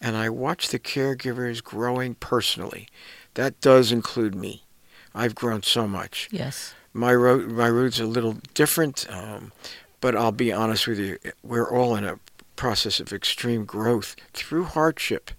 [0.00, 2.88] and I watch the caregivers growing personally.
[3.34, 4.62] That does include me.
[5.14, 6.28] I've grown so much.
[6.30, 6.74] Yes.
[6.92, 9.52] My road, my road's a little different, um,
[10.00, 11.18] but I'll be honest with you.
[11.42, 12.18] We're all in a
[12.56, 15.30] process of extreme growth through hardship.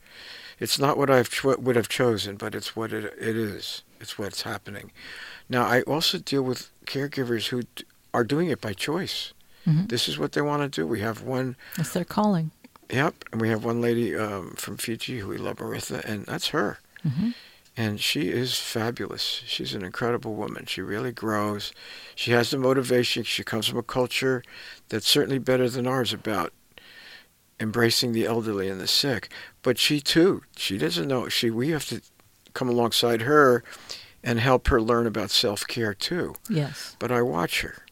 [0.63, 3.83] It's not what I would have chosen, but it's what it, it is.
[3.99, 4.93] It's what's happening.
[5.49, 7.63] Now, I also deal with caregivers who
[8.13, 9.33] are doing it by choice.
[9.67, 9.87] Mm-hmm.
[9.87, 10.87] This is what they want to do.
[10.87, 11.57] We have one.
[11.75, 12.51] That's their calling.
[12.89, 16.47] Yep, and we have one lady um, from Fiji who we love, Maritha, and that's
[16.49, 16.79] her.
[17.05, 17.31] Mm-hmm.
[17.75, 19.41] And she is fabulous.
[19.45, 20.65] She's an incredible woman.
[20.65, 21.73] She really grows.
[22.15, 23.23] She has the motivation.
[23.23, 24.43] She comes from a culture
[24.87, 26.53] that's certainly better than ours about
[27.59, 29.29] embracing the elderly and the sick.
[29.61, 31.29] But she too, she doesn't know.
[31.29, 32.01] She we have to
[32.53, 33.63] come alongside her
[34.23, 36.35] and help her learn about self care too.
[36.49, 36.95] Yes.
[36.99, 37.85] But I watch her,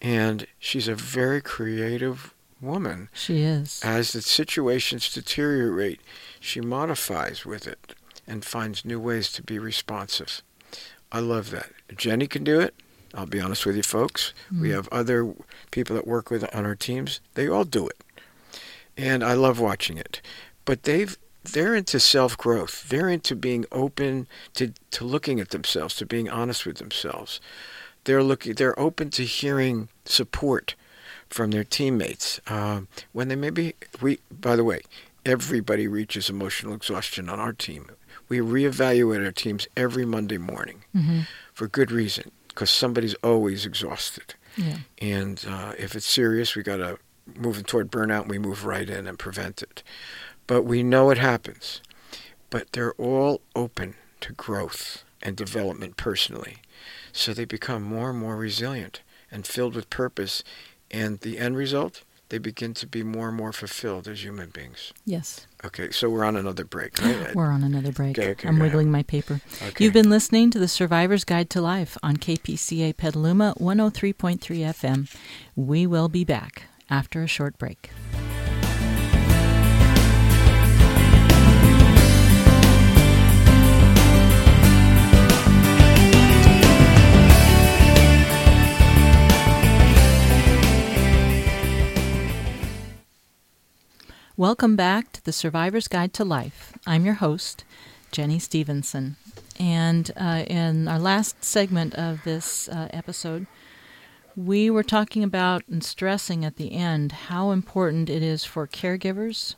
[0.00, 3.08] and she's a very creative woman.
[3.12, 3.80] She is.
[3.84, 6.00] As the situations deteriorate,
[6.40, 7.94] she modifies with it
[8.26, 10.42] and finds new ways to be responsive.
[11.12, 11.70] I love that.
[11.96, 12.74] Jenny can do it.
[13.14, 14.34] I'll be honest with you, folks.
[14.52, 14.60] Mm.
[14.60, 15.32] We have other
[15.70, 17.20] people that work with on our teams.
[17.34, 17.96] They all do it,
[18.96, 20.20] and I love watching it.
[20.64, 21.16] But they've
[21.52, 22.88] they're into self growth.
[22.88, 27.40] They're into being open to, to looking at themselves, to being honest with themselves.
[28.04, 28.54] They're looking.
[28.54, 30.74] They're open to hearing support
[31.28, 34.20] from their teammates um, when they maybe we.
[34.30, 34.82] By the way,
[35.24, 37.90] everybody reaches emotional exhaustion on our team.
[38.28, 41.20] We reevaluate our teams every Monday morning mm-hmm.
[41.52, 44.34] for good reason because somebody's always exhausted.
[44.56, 44.78] Yeah.
[45.00, 46.98] And uh, if it's serious, we got to
[47.34, 48.28] moving toward burnout.
[48.28, 49.82] We move right in and prevent it.
[50.46, 51.80] But we know it happens.
[52.50, 56.58] But they're all open to growth and development personally.
[57.12, 60.44] So they become more and more resilient and filled with purpose.
[60.90, 64.92] And the end result, they begin to be more and more fulfilled as human beings.
[65.04, 65.46] Yes.
[65.64, 67.34] Okay, so we're on another break, right?
[67.34, 68.18] we're on another break.
[68.18, 69.40] Okay, okay, I'm wiggling my paper.
[69.62, 69.84] Okay.
[69.84, 75.16] You've been listening to the Survivor's Guide to Life on KPCA Petaluma 103.3 FM.
[75.56, 77.90] We will be back after a short break.
[94.38, 96.74] Welcome back to the Survivor's Guide to Life.
[96.86, 97.64] I'm your host,
[98.12, 99.16] Jenny Stevenson.
[99.58, 103.46] And uh, in our last segment of this uh, episode,
[104.36, 109.54] we were talking about and stressing at the end how important it is for caregivers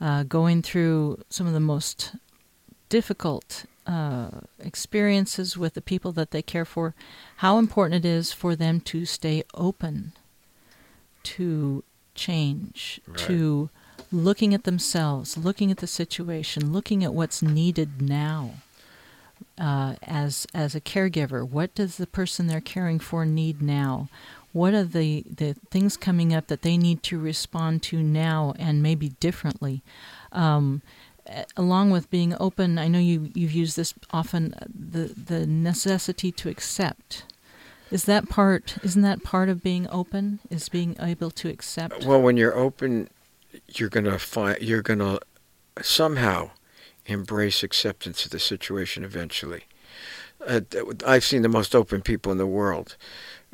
[0.00, 2.16] uh, going through some of the most
[2.88, 4.28] difficult uh,
[4.58, 6.94] experiences with the people that they care for,
[7.36, 10.12] how important it is for them to stay open
[11.22, 13.18] to change, Right.
[13.18, 13.70] to
[14.10, 18.52] looking at themselves, looking at the situation, looking at what's needed now.
[19.58, 24.08] Uh, as as a caregiver, what does the person they're caring for need now?
[24.52, 28.82] What are the, the things coming up that they need to respond to now and
[28.82, 29.82] maybe differently?
[30.30, 30.82] Um,
[31.56, 34.54] along with being open, I know you you've used this often.
[34.54, 37.24] uh, The the necessity to accept
[37.90, 38.76] is that part.
[38.82, 40.40] Isn't that part of being open?
[40.50, 42.04] Is being able to accept?
[42.04, 43.08] Well, when you're open,
[43.68, 45.18] you're gonna find you're gonna
[45.80, 46.50] somehow
[47.06, 49.64] embrace acceptance of the situation eventually.
[50.46, 50.60] Uh,
[51.06, 52.96] I've seen the most open people in the world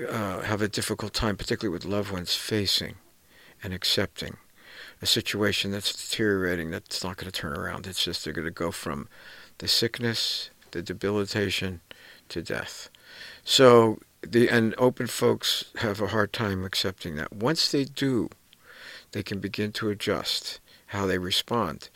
[0.08, 2.94] uh, have a difficult time, particularly with loved ones, facing
[3.62, 4.36] and accepting
[5.02, 6.70] a situation that's deteriorating.
[6.70, 7.86] That's not going to turn around.
[7.86, 9.08] It's just they're going to go from
[9.58, 11.80] the sickness, the debilitation,
[12.30, 12.90] to death.
[13.44, 17.32] So the and open folks have a hard time accepting that.
[17.32, 18.30] Once they do,
[19.12, 21.88] they can begin to adjust how they respond.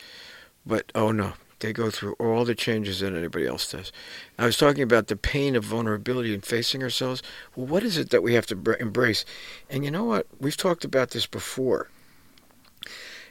[0.64, 3.90] But oh no, they go through all the changes that anybody else does.
[4.38, 7.22] I was talking about the pain of vulnerability and facing ourselves.
[7.56, 9.24] Well, what is it that we have to embrace?
[9.70, 10.26] And you know what?
[10.38, 11.88] We've talked about this before.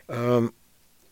[0.09, 0.53] Um,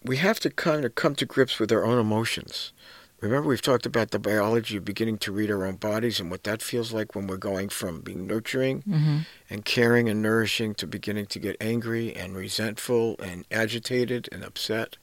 [0.04, 2.74] we have to kind of come to grips with our own emotions.
[3.22, 6.46] Remember, we've talked about the biology of beginning to read our own bodies and what
[6.46, 9.20] that feels like when we're going from being nurturing hmm
[9.52, 14.96] and caring and nourishing to beginning to get angry and resentful and agitated and upset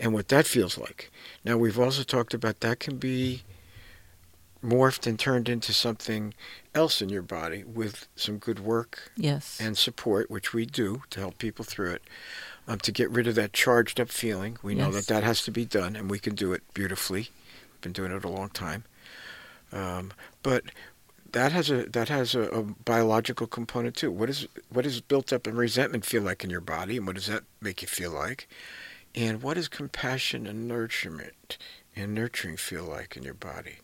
[0.00, 1.10] and what that feels like.
[1.44, 3.42] Now, we've also talked about that can be
[4.64, 6.34] morphed and turned into something
[6.74, 9.58] else in your body with some good work Yes.
[9.60, 12.02] and support, which we do to help people through it,
[12.68, 14.58] um, to get rid of that charged up feeling.
[14.62, 17.30] We know that that has to be done, and we can do it beautifully.
[17.72, 18.84] We've been doing it a long time.
[19.72, 20.64] Um, but
[21.32, 24.10] that has a that has a, a biological component too.
[24.10, 27.14] What is what is built up in resentment feel like in your body, and what
[27.16, 28.48] does that make you feel like?
[29.14, 31.56] And what does compassion and nurturement
[31.96, 33.76] and nurturing feel like in your body?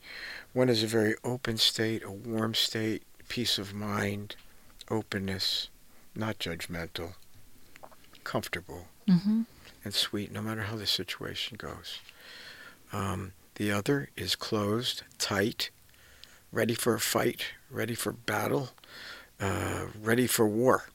[0.53, 4.37] One is a very open state, a warm state, peace of mind,
[4.91, 5.69] openness,
[6.15, 7.15] not judgmental,
[8.25, 9.43] comfortable hmm
[9.85, 12.01] and sweet, no matter how the situation goes.
[12.93, 15.71] Um, the other is closed, tight,
[16.51, 18.71] ready for a fight, ready for battle,
[19.41, 20.89] uh, ready for war.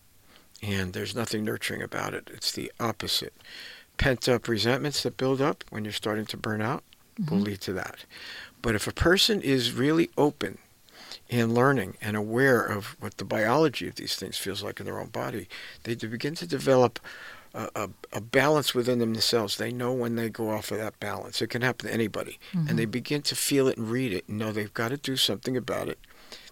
[0.61, 2.29] And there's nothing nurturing about it.
[2.33, 3.33] It's the opposite.
[4.01, 6.83] Pent up resentments that build up when you're starting to burn out
[7.29, 7.43] will Mhm.
[7.45, 8.05] lead to that.
[8.63, 10.57] But if a person is really open
[11.29, 14.99] and learning and aware of what the biology of these things feels like in their
[14.99, 15.47] own body,
[15.83, 16.99] they begin to develop
[17.53, 19.57] a, a, a balance within themselves.
[19.57, 21.39] They know when they go off of that balance.
[21.39, 22.39] It can happen to anybody.
[22.53, 25.15] And they begin to feel it and read it and know they've got to do
[25.15, 25.99] something about it.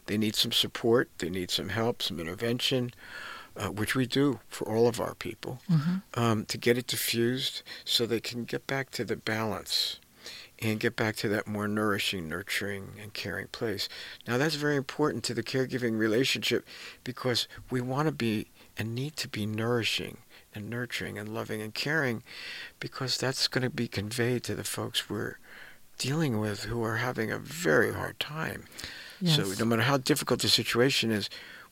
[0.06, 2.92] They need some support, they need some help, some intervention,
[3.58, 7.62] uh, which we do for all of our people, hmm um, to get it diffused
[7.86, 10.00] so they can get back to the balance
[10.62, 13.88] and get back to that more nourishing, nurturing, and caring place.
[14.28, 16.68] Now, that's very important to the caregiving relationship
[17.04, 20.18] because we want to be and need to be nourishing
[20.54, 22.24] and nurturing and loving and caring
[22.80, 25.38] because that's going to be conveyed to the folks we're
[25.98, 28.66] dealing with who are having a very hard time.
[29.22, 29.36] Yes.
[29.36, 31.30] So, no matter how difficult the situation is,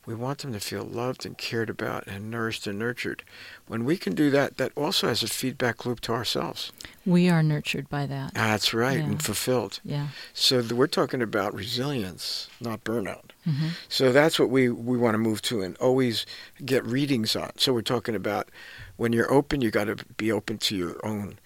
[0.08, 3.22] we want them to feel loved and cared about and nourished and nurtured.
[3.66, 6.72] When we can do that, that also has a feedback loop to ourselves.
[7.04, 8.32] we are nurtured by that.
[8.34, 9.04] That's right, Yeah.
[9.04, 9.80] and fulfilled.
[9.84, 10.08] Yeah.
[10.32, 13.32] So th- we're talking about resilience, not burnout.
[13.44, 16.24] hmm So that's what we, we want to move to and always
[16.64, 17.50] get readings on.
[17.58, 18.48] So we're talking about
[18.96, 21.38] when you're open, you got to be open to your own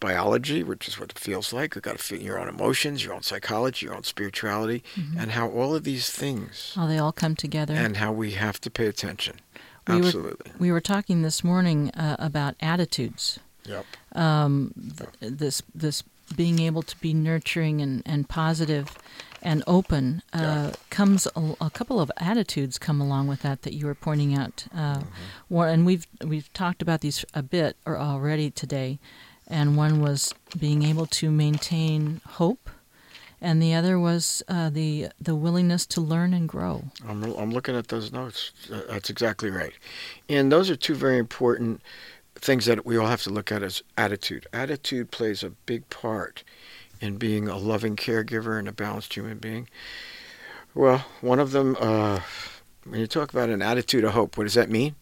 [0.00, 1.74] biology, which is what it feels like.
[1.74, 5.20] You've got to feel your own emotions, your own psychology, your own spirituality, Mhm.
[5.22, 7.74] and how all of these things How they all come together.
[7.74, 9.36] and how we have to pay attention.
[9.86, 10.52] We were- Absolutely.
[10.58, 13.38] we were talking this morning uh, about attitudes.
[13.66, 13.84] Yep.
[14.16, 16.02] um, th- this this
[16.34, 18.96] being able to be nurturing and, and positive
[19.42, 20.72] and open uh, Yeah.
[20.88, 24.64] comes a, a couple of attitudes come along with that that you were pointing out.
[24.74, 25.00] Uh,
[25.50, 25.54] Mm-hmm.
[25.72, 28.98] and we've we've talked about these a bit or already today,
[29.50, 32.70] and one was being able to maintain hope,
[33.40, 36.84] and the other was uh, the the willingness to learn and grow.
[37.06, 38.52] I'm, I'm looking at those notes.
[38.72, 39.74] Uh, That's exactly right.
[40.28, 41.82] And those are two very important
[42.36, 44.46] things that we all have to look at as attitude.
[44.52, 46.42] Attitude plays a big part
[47.00, 49.68] in being a loving caregiver and a balanced human being.
[50.74, 52.20] Well, one of them, uh,
[52.90, 54.94] when you talk about an attitude of hope, what does that mean?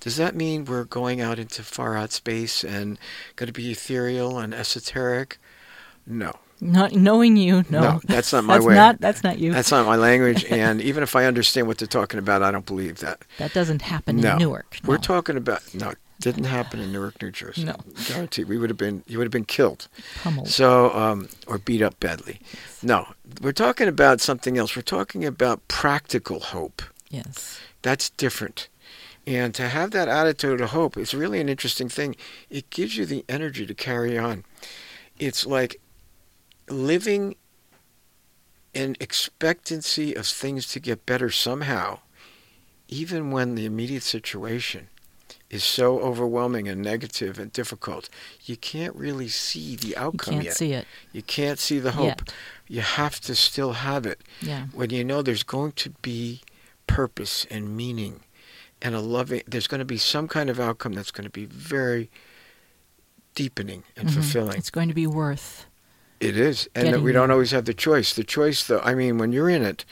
[0.00, 2.98] Does that mean we're going out into far out space and
[3.36, 5.38] going to be ethereal and esoteric?
[6.06, 6.32] No.
[6.62, 7.80] Not knowing you, no.
[7.80, 8.74] No, that's not my that's way.
[8.74, 9.52] Not, that's not you.
[9.52, 10.44] That's not my language.
[10.50, 13.22] and even if I understand what they're talking about, I don't believe that.
[13.38, 14.32] that doesn't happen No.
[14.32, 14.78] in Newark.
[14.82, 14.88] No.
[14.90, 15.94] We're talking about no.
[16.20, 17.64] Didn't happen in Newark, New Jersey.
[17.64, 17.76] No.
[18.06, 18.46] guaranteed.
[18.46, 19.02] We would have been.
[19.06, 19.88] You would have been killed.
[20.22, 20.48] pummeled.
[20.48, 22.40] So, um, or beat up badly.
[22.82, 23.06] No,
[23.40, 24.76] we're talking about something else.
[24.76, 26.82] We're talking about practical hope.
[27.10, 27.60] Yes.
[27.82, 28.68] That's different.
[29.26, 32.16] And to have that attitude of hope is really an interesting thing.
[32.48, 34.44] It gives you the energy to carry on.
[35.18, 35.80] It's like
[36.68, 37.36] living
[38.72, 41.98] in expectancy of things to get better somehow,
[42.88, 44.88] even when the immediate situation
[45.50, 48.08] is so overwhelming and negative and difficult.
[48.44, 50.56] You can't really see the outcome You can't yet.
[50.56, 50.86] see it.
[51.12, 52.06] You can't see the hope.
[52.20, 52.32] Yet.
[52.68, 54.66] You have to still have it Yeah.
[54.72, 56.40] when you know there's going to be
[56.94, 58.20] purpose and meaning
[58.82, 61.44] and a loving there's going to be some kind of outcome that's going to be
[61.46, 62.10] very
[63.34, 64.14] deepening and Mhm.
[64.14, 65.66] fulfilling It's going to be worth.
[66.18, 69.16] it is and that we don't always have the choice the choice though i mean
[69.16, 69.84] when you're in it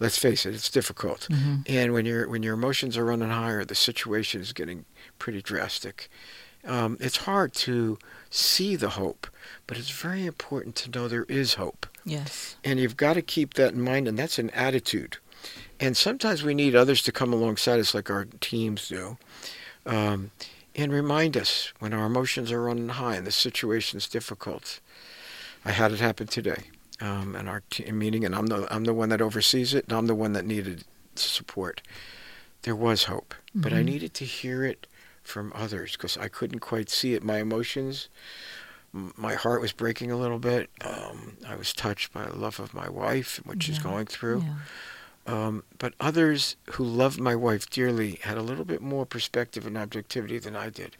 [0.00, 1.62] let's face it it's difficult Mhm.
[1.68, 4.86] and when your when your emotions are running higher the situation is getting
[5.20, 6.08] pretty drastic
[6.64, 7.96] um, it's hard to
[8.30, 9.28] see the hope
[9.68, 12.56] but it's very important to know there is hope Yes.
[12.64, 15.18] and you've got to keep that in mind, and that's an attitude.
[15.80, 19.16] And sometimes we need others to come alongside us, like our teams do,
[19.86, 20.30] um,
[20.74, 24.80] and remind us when our emotions are running high and the situation is difficult.
[25.64, 26.64] I had it happen today
[27.00, 29.92] um, in our team meeting, and I'm the I'm the one that oversees it, and
[29.96, 30.84] I'm the one that needed
[31.14, 31.80] support.
[32.62, 33.84] There was hope, but I Mhm.
[33.86, 34.86] needed to hear it
[35.22, 37.22] from others because I couldn't quite see it.
[37.22, 38.08] My emotions
[38.94, 40.70] m- my heart was breaking a little bit.
[40.80, 44.42] Um, I was touched by the love of my wife, and what she's going through.
[44.46, 44.54] Yeah.
[45.28, 49.76] Um, but others who loved my wife dearly had a little bit more perspective and
[49.76, 50.96] objectivity than I did.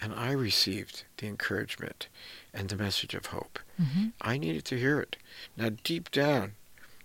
[0.00, 2.08] And I received the encouragement
[2.52, 3.60] and the message of hope.
[3.76, 5.16] hmm I needed to hear it.
[5.56, 6.52] Now, deep down,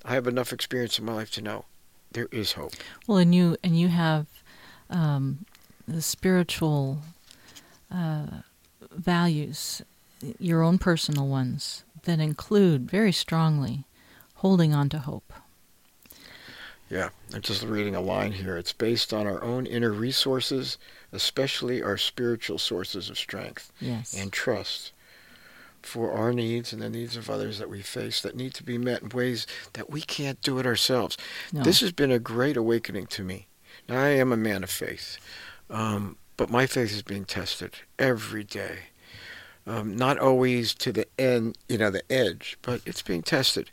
[0.03, 1.65] I have enough experience in my life to know
[2.11, 2.73] there is hope.
[3.05, 4.25] Well, and you and you have
[4.89, 5.45] um,
[5.87, 6.99] the spiritual
[7.93, 8.41] uh,
[8.91, 9.83] values,
[10.39, 13.85] your own personal ones, that include very strongly
[14.35, 15.33] holding on to hope.
[16.89, 18.57] Yeah, I'm just reading a line here.
[18.57, 20.77] It's based on our own inner resources,
[21.11, 23.71] especially our spiritual sources of strength.
[23.79, 24.13] Yes.
[24.13, 24.93] and trust
[25.81, 28.77] for our needs and the needs of others that we face that need to be
[28.77, 31.17] met in ways that we can't do it ourselves.
[31.53, 31.63] no.
[31.63, 33.47] This has been a great awakening to me.
[33.87, 35.17] Now, I am a man of faith,
[35.69, 38.79] um, but my faith is being tested every day.
[39.65, 43.69] Um, not always to the end, you know, the edge, but it's being tested.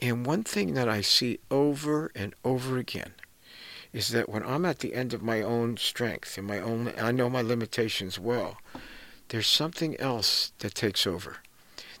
[0.00, 3.12] And one thing that I see over and over again
[3.92, 7.12] is that when I'm at the end of my own strength and my own, I
[7.12, 8.58] know my limitations well,
[9.28, 11.38] there's something else that takes over.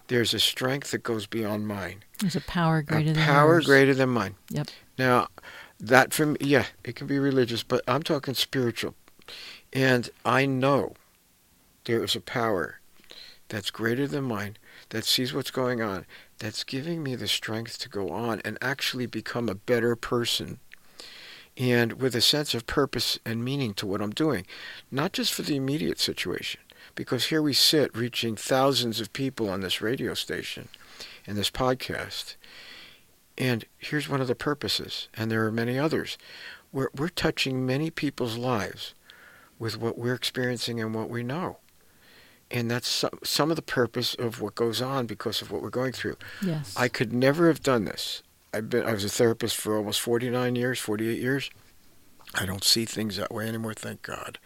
[0.08, 2.02] There's a strength that goes beyond mine.
[2.18, 3.66] There's a power greater a than power yours.
[3.66, 4.34] greater than mine.
[4.50, 4.68] Yep.
[4.98, 5.28] Now,
[5.78, 8.94] that from yeah, it can be religious, but I'm talking spiritual.
[9.72, 10.94] And I know
[11.84, 12.80] there is a power
[13.48, 14.56] that's greater than mine,
[14.90, 16.06] that sees what's going on,
[16.42, 20.58] that's giving me the strength to go on and actually become a better person.
[21.56, 24.44] And with a sense of purpose and meaning to what I'm doing,
[24.90, 26.60] not just for the immediate situation,
[26.96, 30.66] because here we sit reaching thousands of people on this radio station
[31.28, 32.34] and this podcast.
[33.38, 36.18] And here's one of the purposes, and there are many others.
[36.72, 38.94] We're, we're touching many people's lives
[39.60, 41.58] with what we're experiencing and what we know.
[42.52, 45.70] And that's some, some of the purpose of what goes on because of what we're
[45.70, 46.16] going through.
[46.42, 46.74] Yes.
[46.76, 48.22] I could never have done this.
[48.52, 51.50] I've been I was a therapist for almost 49 years, 48 years.
[52.34, 54.38] I don't see things that way anymore, thank God.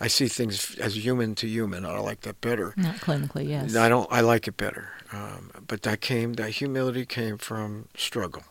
[0.00, 1.84] I see things as human to human.
[1.84, 2.72] I like that better.
[2.76, 3.74] Not clinically, yes.
[3.74, 4.10] I don't.
[4.12, 4.90] I like it better.
[5.12, 6.34] Um, but that came.
[6.34, 8.44] That humility came from struggle.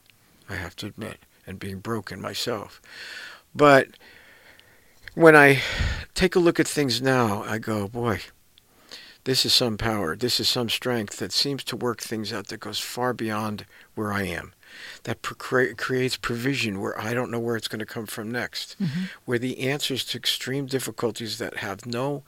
[0.50, 2.82] I have to admit, and being broken myself.
[3.56, 3.88] But
[5.14, 5.62] when I
[6.16, 8.20] take a look at things now, I go, boy,
[9.28, 10.16] this is some power.
[10.16, 14.12] This is some strength that seems to work things out that goes far beyond where
[14.14, 14.54] I am.
[15.04, 18.76] That pro- creates provision where I don't know where it's going to come from next.
[18.82, 19.10] Mhm.
[19.26, 22.24] Where the answers to extreme difficulties that have no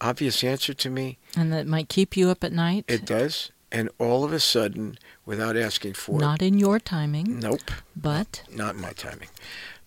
[0.00, 2.84] obvious answer to me And that might keep you up at night.
[2.86, 3.50] it does.
[3.72, 8.76] And all of a sudden, without asking for Not in your timing, nope, but not
[8.76, 9.28] my timing.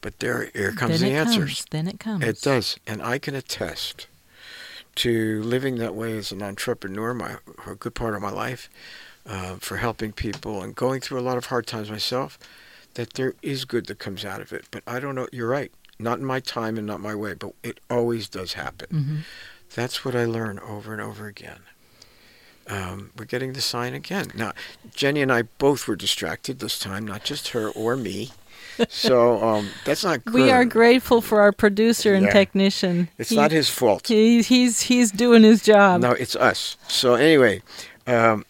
[0.02, 1.38] But there, here comes then the it answers.
[1.62, 1.66] comes.
[1.72, 2.24] Then it comes.
[2.26, 2.78] It does.
[2.86, 4.08] And I can attest
[4.96, 7.38] to living that way as an entrepreneur, my
[7.68, 8.70] a good part of my life,
[9.26, 12.38] uh, for helping people and going through a lot of hard times myself,
[12.94, 14.66] that there is good that comes out of it.
[14.72, 15.28] But I don't know.
[15.32, 15.72] You're right.
[16.00, 18.88] Not in my time and not my way, but it always does happen.
[18.92, 19.18] Mm-hmm.
[19.76, 21.62] That's what I learn over and over again.
[22.68, 24.32] Um, we're getting the sign again.
[24.36, 24.54] Now,
[24.94, 28.32] Jenny and I both were distracted this time, not just her or me.
[28.90, 30.34] So um, that's not good.
[30.34, 32.34] We are grateful for our producer and Yeah.
[32.34, 33.10] technician.
[33.18, 34.08] It's He- not his fault.
[34.08, 36.02] He, he's he's doing his job.
[36.02, 36.78] No, it's us.
[36.88, 37.62] So anyway,
[38.08, 38.46] um,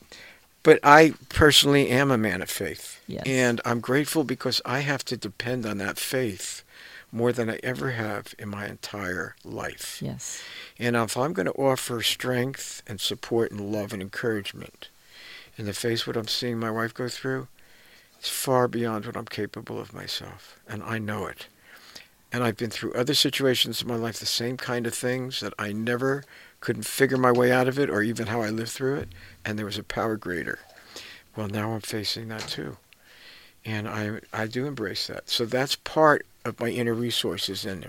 [0.64, 3.24] but I personally am a man of faith, Yes.
[3.26, 6.64] and I'm grateful because I have to depend on that faith
[7.12, 10.00] more than I ever have in my entire life.
[10.02, 10.42] Yes.
[10.80, 14.88] And if I'm going to offer strength and support and love and encouragement
[15.58, 17.48] in the face of what I'm seeing my wife go through,
[18.24, 21.48] it's far beyond what I'm capable of myself, and I know it.
[22.32, 25.54] And I've been through other situations in my life, the same kind of things that
[25.60, 26.24] I never
[26.62, 29.10] couldn't figure my way out of it or even how I lived through it,
[29.44, 30.60] and there was a power greater.
[31.36, 32.78] Well, now I'm facing that too.
[33.66, 35.30] And I I do embrace that.
[35.30, 37.86] So that's part of my inner resources and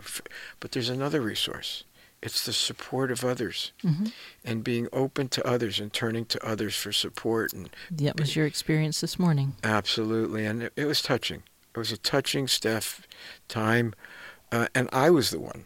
[0.59, 1.85] but there's another resource.
[2.25, 4.07] It's the support of others hmm
[4.45, 8.47] and being open to others and turning to others for support and That was your
[8.47, 9.55] experience this morning.
[9.63, 11.43] absolutely and it, it was touching.
[11.75, 13.07] It was a touching staff
[13.49, 13.95] time
[14.53, 15.65] uh, and I was the one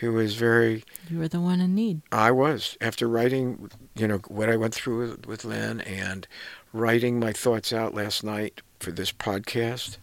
[0.00, 2.00] who was very You were the one in need.
[2.10, 6.26] I was after writing, you know, what I went through with, with Lynn and
[6.72, 9.98] writing my thoughts out last night for this podcast.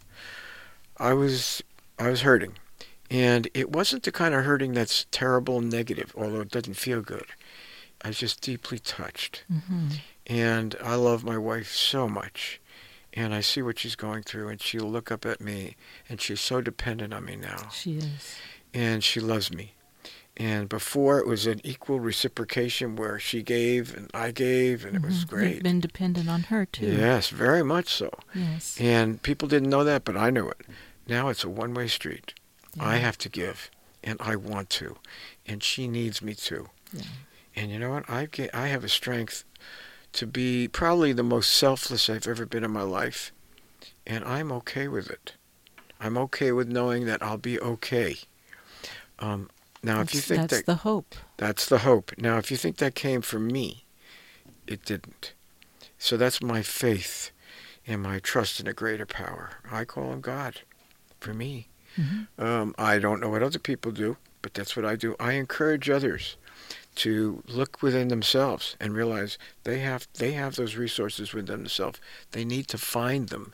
[0.97, 1.61] I was
[1.99, 2.53] I was hurting,
[3.09, 7.01] and it wasn't the kind of hurting that's terrible and negative, although it doesn't feel
[7.01, 7.25] good.
[8.03, 9.87] I was just deeply touched, hmm
[10.29, 12.59] and I love my wife so much,
[13.13, 15.77] and I see what she's going through, and she'll look up at me,
[16.09, 18.35] and she's so dependent on me now She is.
[18.73, 19.73] and she loves me.
[20.35, 25.01] And before it was an equal reciprocation where she gave and I gave, and it
[25.01, 25.19] was Mhm.
[25.21, 25.63] You've great.
[25.63, 26.85] been dependent on her too.
[26.85, 28.11] Yes, very much so.
[28.35, 28.75] Yes.
[28.79, 30.61] And people didn't know that, but I knew it.
[31.07, 31.87] Now it's a one way
[32.77, 32.87] street.
[32.89, 33.69] I have to give,
[34.03, 34.97] and I want to,
[35.45, 36.69] and she needs me to.
[36.93, 37.03] Yeah.
[37.55, 38.09] And you know what?
[38.09, 39.43] I get, I have a strength
[40.13, 43.31] to be probably the most selfless I've ever been in my life,
[44.05, 45.33] and I'm okay with it.
[45.99, 48.17] I'm okay with knowing that I'll be okay.
[49.19, 49.49] Um,
[49.83, 51.15] now, if you think that's that the hope.
[51.37, 52.11] that's the hope.
[52.17, 53.85] Now, if you think that came from me,
[54.65, 55.33] it didn't.
[55.97, 57.31] So that's my faith
[57.87, 59.51] and my trust in a greater power.
[59.71, 60.61] I call him God
[61.19, 61.69] for me.
[61.97, 65.15] Hmm Um, I don't know what other people do, but that's what I do.
[65.19, 66.37] I encourage others
[66.95, 71.99] to look within themselves and realize they have they have those resources within themselves.
[72.31, 73.53] They need to find them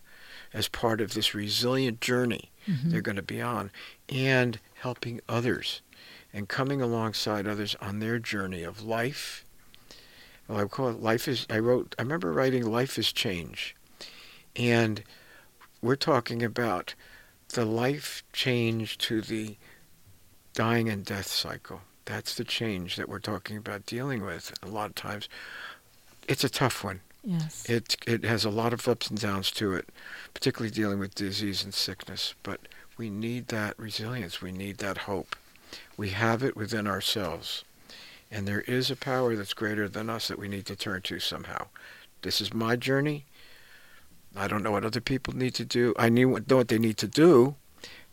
[0.54, 3.72] as part of this resilient journey hmm they're going to be on
[4.08, 5.82] and helping others
[6.34, 9.44] and coming alongside others on their journey of life
[10.48, 13.76] well i call it life is i wrote i remember writing life is change
[14.56, 15.04] and
[15.82, 16.96] we're talking about
[17.54, 19.58] the life change to the
[20.54, 24.90] dying and death cycle that's the change that we're talking about dealing with a lot
[24.90, 25.28] of times
[26.28, 27.64] it's a tough one Yes.
[27.70, 29.88] it it has a lot of ups and downs to it,
[30.34, 32.36] particularly dealing with disease and sickness.
[32.44, 32.60] But
[32.98, 34.42] we need that resilience.
[34.42, 35.38] We need that hope.
[35.96, 37.64] We have it within ourselves,
[38.30, 41.20] and there is a power that's greater than us that we need to turn to
[41.20, 41.68] somehow.
[42.24, 43.24] This is my journey.
[44.36, 45.94] I don't know what other people need to do.
[45.98, 47.56] I knew know what they need to do,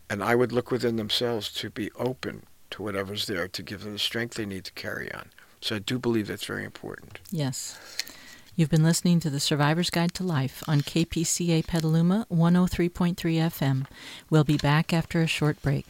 [0.09, 3.93] and I would look within themselves to be open to whatever's there to give them
[3.93, 5.29] the strength they need to carry on.
[5.61, 7.19] So I do believe that's very important.
[7.31, 7.77] Yes.
[8.55, 13.85] You've been listening to the Survivor's Guide to Life on KPCA Petaluma 103.3 FM.
[14.29, 15.85] We'll be back after a short break.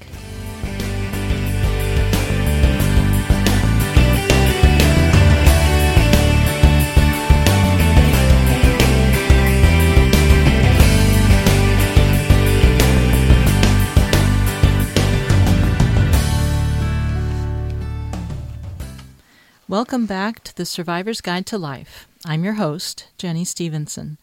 [19.72, 22.06] Welcome back to the Survivor's Guide to Life.
[22.26, 24.18] I'm your host, Jenny Stevenson.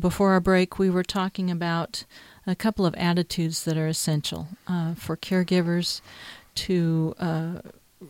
[0.00, 2.06] Before our break, we were talking about
[2.46, 6.00] a couple of attitudes that are essential uh, for caregivers
[6.54, 7.58] to uh,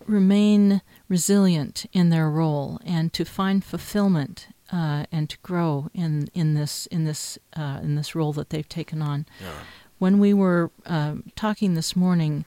[0.06, 6.54] remain resilient in their role and to find fulfillment uh, and to grow in, in
[6.54, 9.26] this in this uh, in this role that they've taken on.
[9.40, 9.50] Yeah.
[9.98, 12.44] When we were uh, talking this morning,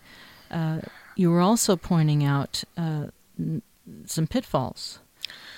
[0.50, 0.80] uh,
[1.18, 3.08] you were also pointing out uh,
[4.06, 5.00] some pitfalls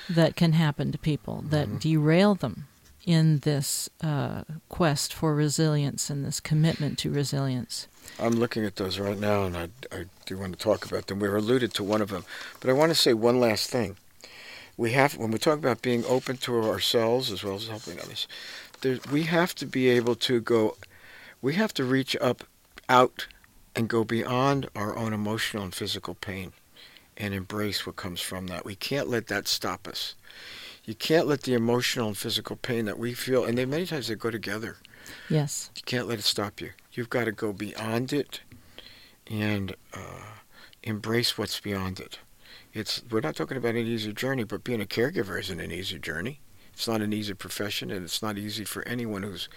[0.09, 1.79] that can happen to people that Mhm.
[1.79, 2.67] derail them
[3.05, 7.87] in this uh, quest for resilience and this commitment to resilience?
[8.19, 11.19] I'm looking at those right now, and I, I do want to talk about them.
[11.19, 12.25] We've alluded to one of them,
[12.59, 13.97] but I want to say one last thing.
[14.77, 18.27] We have, when we talk about being open to ourselves as well as helping others,
[18.81, 20.77] there, we have to be able to go,
[21.41, 22.43] we have to reach up,
[22.89, 23.27] out,
[23.75, 26.53] and go beyond our own emotional and physical pain,
[27.17, 28.65] and embrace what comes from that.
[28.65, 30.15] We can't let that stop us.
[30.85, 34.07] You can't let the emotional and physical pain that we feel, and they many times
[34.07, 34.77] they go together.
[35.29, 35.69] Yes.
[35.75, 36.71] You can't let it stop you.
[36.91, 38.41] You've got to go beyond it
[39.27, 40.23] and uh,
[40.83, 42.19] embrace what's beyond it.
[42.73, 45.99] It's we're not talking about an easy journey, but being a caregiver isn't an easy
[45.99, 46.39] journey.
[46.73, 49.47] It's not an easy profession, and it's not easy for anyone who's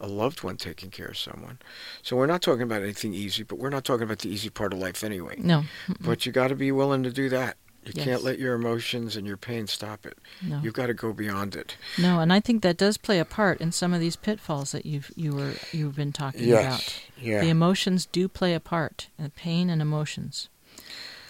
[0.00, 1.58] a loved one taking care of someone.
[2.02, 4.72] So we're not talking about anything easy, but we're not talking about the easy part
[4.72, 5.36] of life anyway.
[5.38, 5.64] No.
[5.86, 5.96] Mm-mm.
[6.06, 7.56] But you got to be willing to do that.
[7.84, 8.04] You Yes.
[8.04, 10.18] can't let your emotions and your pain stop it.
[10.42, 10.60] No.
[10.62, 11.76] You've got to go beyond it.
[11.96, 14.84] No, and I think that does play a part in some of these pitfalls that
[14.84, 17.02] you've you were you've been talking about.
[17.18, 17.40] Yeah.
[17.40, 20.50] The emotions do play a part, and pain and emotions.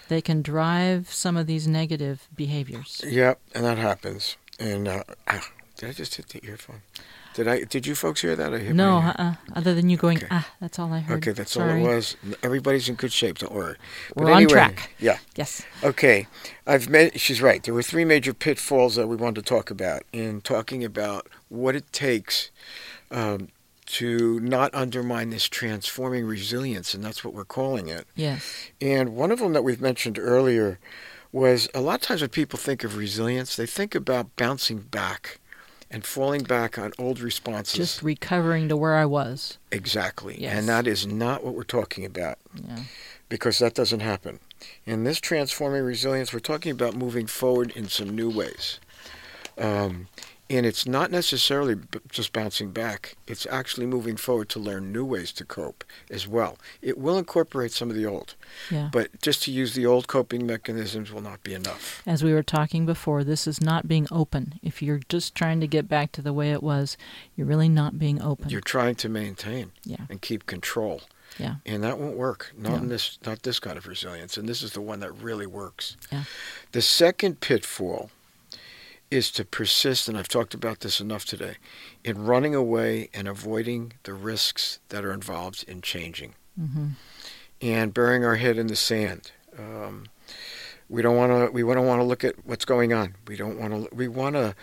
[0.09, 3.01] They can drive some of these negative behaviors.
[3.05, 4.35] Yep, and that happens.
[4.59, 5.47] And uh, ah,
[5.77, 6.81] did I just hit the earphone?
[7.33, 7.63] Did I?
[7.63, 8.53] Did you folks hear that?
[8.53, 9.35] I hit No, uh-uh.
[9.55, 10.27] other than you going, Okay.
[10.31, 11.17] ah, that's all I heard.
[11.19, 11.81] Okay, that's Sorry.
[11.81, 12.17] all it was.
[12.43, 13.37] Everybody's in good shape.
[13.39, 13.77] Don't worry.
[14.15, 14.91] We're on track.
[14.99, 15.17] Yeah.
[15.35, 15.63] Yes.
[15.83, 16.27] Okay.
[16.67, 17.19] I've met.
[17.19, 17.63] She's right.
[17.63, 21.75] There were three major pitfalls that we wanted to talk about in talking about what
[21.75, 22.51] it takes
[23.11, 23.47] um,
[23.87, 28.07] to not undermine this transforming resilience, and that's what we're calling it.
[28.15, 28.67] Yes.
[28.81, 30.79] And one of them that we've mentioned earlier
[31.33, 35.39] was a lot of times when people think of resilience, they think about bouncing back
[35.91, 37.75] and falling back on old responses.
[37.75, 39.57] Just recovering to where I was.
[39.71, 40.41] exactly.
[40.41, 40.57] Yes.
[40.57, 42.79] And that is not what we're talking about Yeah.
[43.29, 44.39] because that doesn't happen.
[44.85, 48.79] In this transforming resilience, we're talking about moving forward in some new ways.
[49.57, 50.07] Um,
[50.51, 55.05] and it's not necessarily b- just bouncing back, it's actually moving forward to learn new
[55.05, 56.57] ways to cope as well.
[56.81, 58.35] It will incorporate some of the old,
[58.69, 58.89] Yeah.
[58.91, 62.01] but just to use the old coping mechanisms will not be enough.
[62.05, 64.59] As we were talking before, this is not being open.
[64.61, 66.97] If you're just trying to get back to the way it was,
[67.35, 68.49] you're really not being open.
[68.49, 70.05] You're trying to maintain yeah.
[70.09, 71.01] and keep control.
[71.37, 71.55] Yeah.
[71.65, 72.51] And that won't work.
[72.57, 74.35] Not in this not this kind of resilience.
[74.35, 75.95] And this is the one that really works.
[76.11, 76.23] Yeah.
[76.73, 78.11] The second pitfall
[79.11, 81.55] is to persist, and I've talked about this enough today,
[82.03, 86.89] in running away and avoiding the risks that are involved in changing hmm
[87.61, 89.31] and burying our head in the sand.
[89.59, 90.05] Um,
[90.89, 91.51] we don't want to.
[91.51, 93.15] We don't want to look at what's going on.
[93.27, 93.95] We don't want to.
[93.95, 94.55] We want to.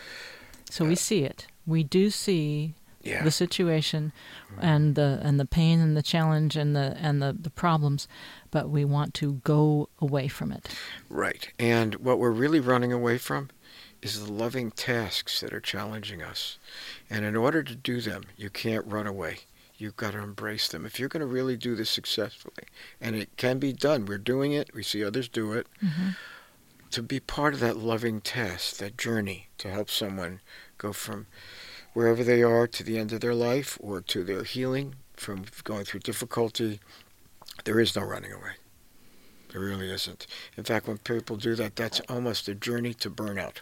[0.69, 1.47] So we see it.
[1.65, 3.23] We do see Yeah.
[3.23, 4.13] the situation
[4.61, 8.09] and the and the pain and the challenge and the and the, the problems,
[8.51, 10.69] but we want to go away from it.
[11.09, 11.49] Right.
[11.59, 13.49] And what we're really running away from
[14.03, 16.59] is the loving tasks that are challenging us.
[17.11, 19.39] And in order to do them, you can't run away.
[19.77, 20.85] You've got to embrace them.
[20.85, 22.65] If you're going to really do this successfully,
[23.01, 26.11] and it can be done, we're doing it, we see others do it, hmm
[26.91, 30.41] to be part of that loving task, that journey to help someone
[30.79, 31.27] go from
[31.93, 35.85] wherever they are to the end of their life or to their healing from going
[35.85, 36.81] through difficulty,
[37.65, 38.53] there is no running away.
[39.51, 40.27] There really isn't.
[40.57, 43.59] In fact, when people do that, that's almost a journey to burnout.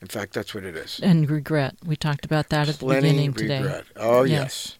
[0.00, 1.00] In fact, that's what it is.
[1.02, 1.74] And regret.
[1.84, 3.62] We talked about that at the Plenty beginning today.
[3.62, 3.84] regret.
[3.96, 4.76] Oh, Yes.
[4.76, 4.78] yes.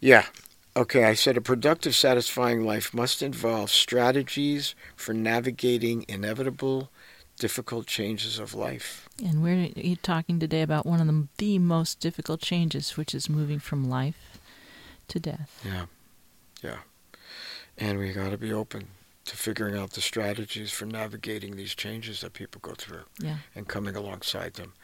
[0.00, 0.26] Yeah.
[0.76, 6.90] Okay, I said a productive, satisfying life must involve strategies for navigating inevitable,
[7.38, 9.08] difficult changes of life.
[9.24, 13.28] And we're you're talking today about one of the, the most difficult changes, which is
[13.30, 14.40] moving from life
[15.08, 15.62] to death.
[15.64, 15.86] Yeah,
[16.60, 16.78] yeah.
[17.78, 18.88] And we got to be open
[19.24, 23.38] to figuring out the strategies for navigating these changes that people go through Yeah.
[23.54, 24.74] and coming alongside them.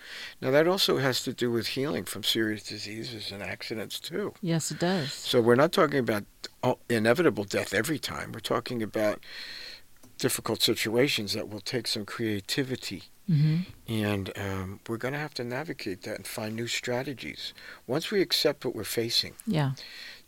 [0.40, 4.32] Now, that also has to do with healing from serious diseases and accidents, too.
[4.40, 5.12] Yes, it does.
[5.12, 6.24] So, we're not talking about
[6.62, 8.32] oh, inevitable death every time.
[8.32, 9.20] We're talking about
[10.18, 15.44] difficult situations that will take some creativity hmm and um, we're going to have to
[15.44, 17.54] navigate that and find new strategies.
[17.86, 19.72] Once we accept what we're facing, Yeah.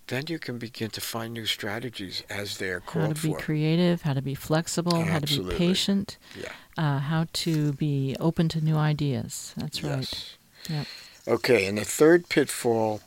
[0.08, 3.00] Then you can begin to find new strategies as they're called for.
[3.08, 3.38] How to be for.
[3.38, 6.52] creative, how to be flexible, how to be patient, Yeah.
[6.76, 9.54] uh, how to be open to new ideas.
[9.56, 9.98] That's right.
[9.98, 10.36] Yes.
[10.68, 10.86] Yep.
[11.28, 13.00] Okay, and the third pitfall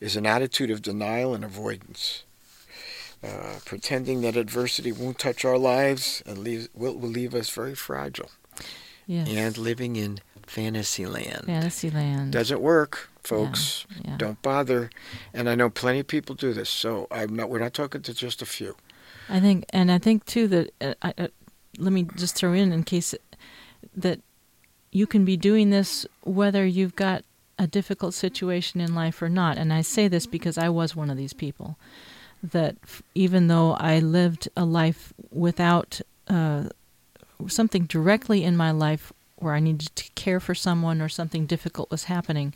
[0.00, 2.22] is an attitude of denial and avoidance.
[3.22, 7.74] Uh, pretending that adversity won't touch our lives and leave, will, will leave us very
[7.74, 8.30] fragile
[9.08, 9.26] Yes.
[9.28, 11.46] and living in fantasy land.
[11.46, 12.30] Fantasyland.
[12.32, 13.86] Doesn't work, folks.
[14.04, 14.16] yeah.
[14.16, 14.90] Don't bother.
[15.34, 17.50] And I know plenty of people do this, so I'm not.
[17.50, 18.76] We're not talking to just a few.
[19.28, 21.28] I think, and I think too that uh, I, uh,
[21.78, 23.14] let me just throw in in case
[23.96, 24.20] that
[24.90, 27.24] you can be doing this whether you've got
[27.58, 29.58] a difficult situation in life or not.
[29.58, 31.76] And I say this because I was one of these people
[32.42, 36.64] that f- even though I lived a life without uh,
[37.48, 41.90] something directly in my life where I needed to care for someone or something difficult
[41.90, 42.54] was happening,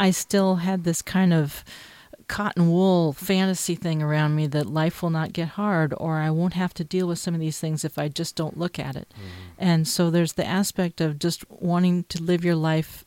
[0.00, 1.62] I still had this kind of
[2.26, 6.54] cotton wool fantasy thing around me that life will not get hard or I won't
[6.54, 9.08] have to deal with some of these things if I just don't look at it.
[9.12, 9.52] Mm-hmm.
[9.58, 13.04] And so there's the aspect of just wanting to live your life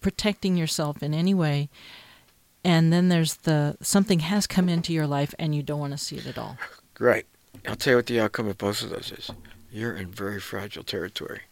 [0.00, 1.68] protecting yourself in any way.
[2.64, 5.98] And then there's the something has come into your life and you don't want to
[5.98, 6.58] see it at all.
[6.98, 7.26] Right.
[7.68, 9.30] I'll tell you what the outcome of both of those is.
[9.70, 11.42] You're in very fragile territory.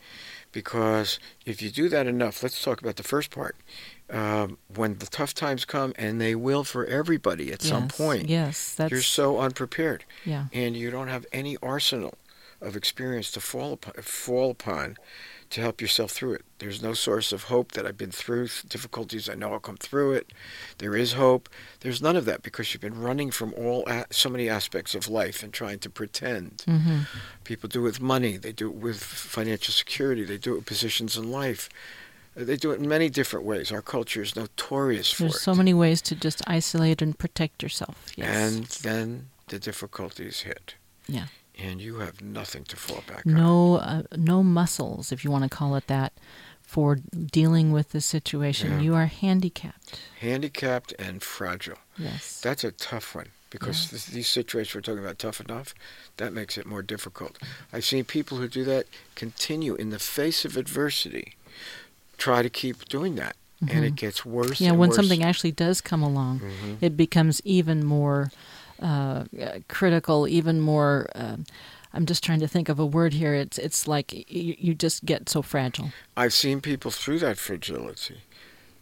[0.50, 3.56] Because if you do that enough, let's talk about the first part.
[4.10, 8.74] Um, when the tough times come, and they will for everybody at some point, Yes,
[8.74, 10.04] that's you're so unprepared.
[10.24, 10.46] yeah.
[10.52, 12.14] and you don't have any arsenal
[12.60, 14.96] of experience to fall upon, fall upon
[15.50, 16.44] to help yourself through it.
[16.58, 19.28] There's no source of hope that I've been through difficulties.
[19.28, 20.32] I know I'll come through it.
[20.78, 21.48] There is hope.
[21.80, 25.08] There's none of that because you've been running from all a- so many aspects of
[25.08, 26.62] life and trying to pretend.
[26.66, 27.00] hmm
[27.44, 28.36] People do it with money.
[28.38, 30.24] They do it with financial security.
[30.24, 31.68] They do it with positions in life.
[32.44, 33.72] They do it in many different ways.
[33.72, 35.40] Our culture is notorious for There's it.
[35.40, 38.12] so many ways to just isolate and protect yourself.
[38.16, 38.28] Yes.
[38.28, 40.76] And then the difficulties hit.
[41.08, 41.26] Yeah.
[41.58, 43.34] And you have nothing to fall back on.
[43.34, 46.12] no uh, no muscles, if you want to call it that,
[46.62, 46.96] for
[47.32, 48.70] dealing with the situation.
[48.70, 48.80] Yeah.
[48.80, 50.00] You are handicapped.
[50.20, 51.78] handicapped and fragile.
[51.96, 52.40] Yes.
[52.40, 55.74] That's a tough one because this, these situations we're talking about tough enough,
[56.18, 57.38] that makes it more difficult.
[57.72, 61.34] I've seen people who do that continue in the face of adversity,
[62.18, 63.36] try to keep doing that,
[63.68, 64.50] and it gets worse.
[64.56, 64.64] Mm-hmm.
[64.64, 64.96] yeah, when worse.
[64.96, 66.78] something actually does come along, Mhm.
[66.80, 68.30] it becomes even more
[68.80, 71.08] uh, uh, critical, even more.
[71.14, 71.44] um
[71.94, 73.34] I'm just trying to think of a word here.
[73.34, 75.90] It's it's like you, you just get so fragile.
[76.16, 78.18] I've seen people through that fragility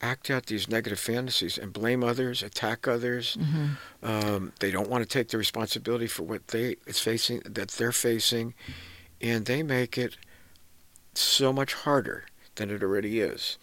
[0.03, 3.34] act out these negative fantasies and blame others, attack others.
[3.41, 3.66] hmm
[4.03, 7.93] Um, they don't want to take the responsibility for what they is facing that they're
[7.93, 8.55] facing,
[9.22, 10.16] and they make it
[11.14, 12.24] so much harder
[12.57, 13.59] than it already is,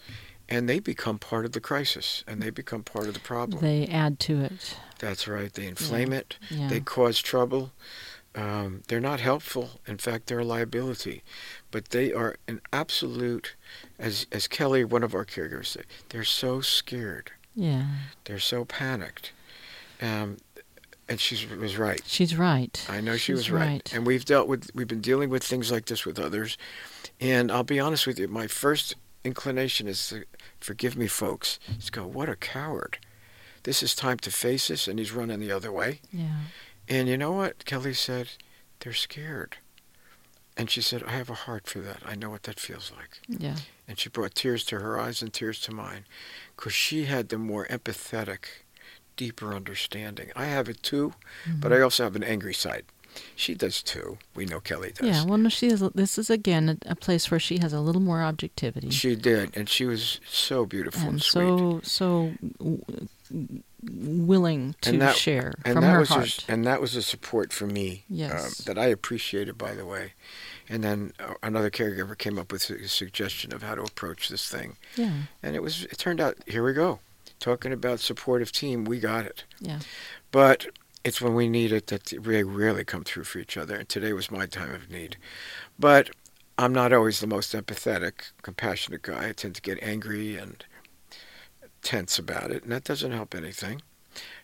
[0.48, 3.60] and they become part of the crisis and they become part of the problem.
[3.62, 4.76] They add to it.
[4.98, 5.52] That's right.
[5.52, 6.36] They inflame it.
[6.50, 6.68] Yeah.
[6.68, 7.72] They cause trouble.
[8.34, 9.80] Um, they're not helpful.
[9.86, 11.22] In fact, they're a liability.
[11.70, 13.54] But they are an absolute,
[13.98, 17.30] as as Kelly, one of our caregivers said, they're so scared.
[17.54, 17.86] yeah.
[18.24, 19.32] They're so panicked.
[20.02, 20.38] Um,
[21.08, 22.02] and she was right.
[22.06, 22.84] She's right.
[22.88, 23.92] I know she She's was right.
[23.94, 26.56] And we've dealt with, we've been dealing with things like this with others.
[27.20, 30.24] And I'll be honest with you, my first inclination is to,
[30.60, 32.98] forgive me, folks, is go, what a coward.
[33.62, 36.00] This is time to face this, and he's running the other way.
[36.12, 36.40] yeah.
[36.86, 37.64] And you know what?
[37.64, 38.32] Kelly said,
[38.80, 39.56] they're scared.
[40.56, 42.02] And she said, I have a heart for that.
[42.06, 43.20] I know what that feels like.
[43.26, 43.56] Yeah.
[43.88, 46.04] And she brought tears to her eyes and tears to mine
[46.54, 48.44] because she had the more empathetic,
[49.16, 50.30] deeper understanding.
[50.36, 51.14] I have it too,
[51.58, 51.84] but I mm-hmm.
[51.84, 52.84] also have an angry side.
[53.36, 54.18] She does too.
[54.34, 55.06] We know Kelly does.
[55.08, 55.80] Yeah, well, no, she is.
[55.94, 59.56] This is again a, a place where she has a little more objectivity, She did,
[59.56, 61.42] and she was so beautiful and, and sweet.
[61.42, 62.82] so so w-
[63.82, 66.44] willing to that- share and from that her was heart.
[66.48, 68.58] A, and that was a support for me um, Yes.
[68.58, 70.12] that I appreciated, by the way.
[70.68, 74.48] And then uh, another caregiver came up with a suggestion of how to approach this
[74.48, 75.12] thing, yeah,
[75.42, 75.84] and it was.
[75.84, 77.00] It turned out here we go,
[77.38, 78.84] talking about supportive team.
[78.86, 79.44] We got it.
[79.60, 79.80] yeah,
[80.30, 80.66] But
[81.04, 83.76] it's when we need it that we really come through for each other.
[83.76, 85.16] And today was my time of need.
[85.78, 86.10] But
[86.56, 89.28] I'm not always the most empathetic, compassionate guy.
[89.28, 90.64] I tend to get angry and
[91.82, 93.82] tense about it, and that doesn't help anything.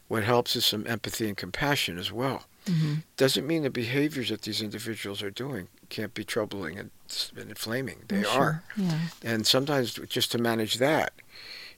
[0.08, 2.44] What helps is some empathy and compassion as well.
[2.66, 6.90] hmm Doesn't mean the behaviors that these individuals are doing can't be troubling and,
[7.36, 8.00] and inflaming.
[8.08, 8.62] They are.
[8.76, 11.12] Yeah, And sometimes just to manage that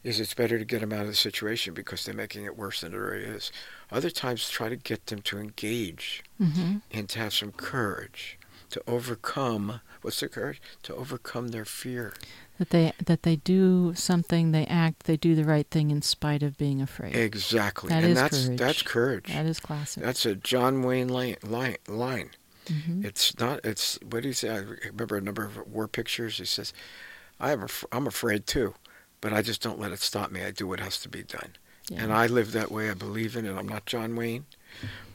[0.04, 2.80] is it's better to get them out of the situation because they're making it worse
[2.80, 3.52] than it already is.
[3.90, 8.38] Other times try to get them to engage hmm and to have some courage
[8.70, 10.60] to overcome what's the courage?
[10.84, 12.14] To overcome their fear.
[12.58, 16.42] that they that they do something, they act, they do the right thing in spite
[16.42, 17.14] of being afraid.
[17.14, 17.90] Exactly.
[17.90, 18.58] That and is that's courage.
[18.58, 19.26] that's courage.
[19.28, 20.02] That is classic.
[20.02, 22.30] That's a John Wayne line, line, line.
[22.66, 23.60] hmm It's not.
[23.64, 24.48] It's what do you say?
[24.50, 24.58] I
[24.90, 26.38] remember a number of war pictures.
[26.38, 26.72] He says,
[27.38, 27.62] "I am.
[27.62, 28.74] Af- I'm afraid too,
[29.22, 30.44] but I just don't let it stop me.
[30.44, 31.52] I do what has to be done."
[31.88, 32.04] Yeah.
[32.04, 32.90] And I live that way.
[32.90, 33.56] I believe in it.
[33.56, 34.44] I'm not John Wayne,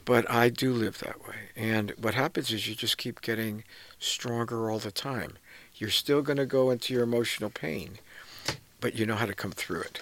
[0.04, 1.36] but I do live that way.
[1.56, 3.64] And what happens is you just keep getting
[4.00, 5.34] stronger all the time.
[5.76, 8.00] You're still going to go into your emotional pain,
[8.82, 10.02] but you know how to come through it.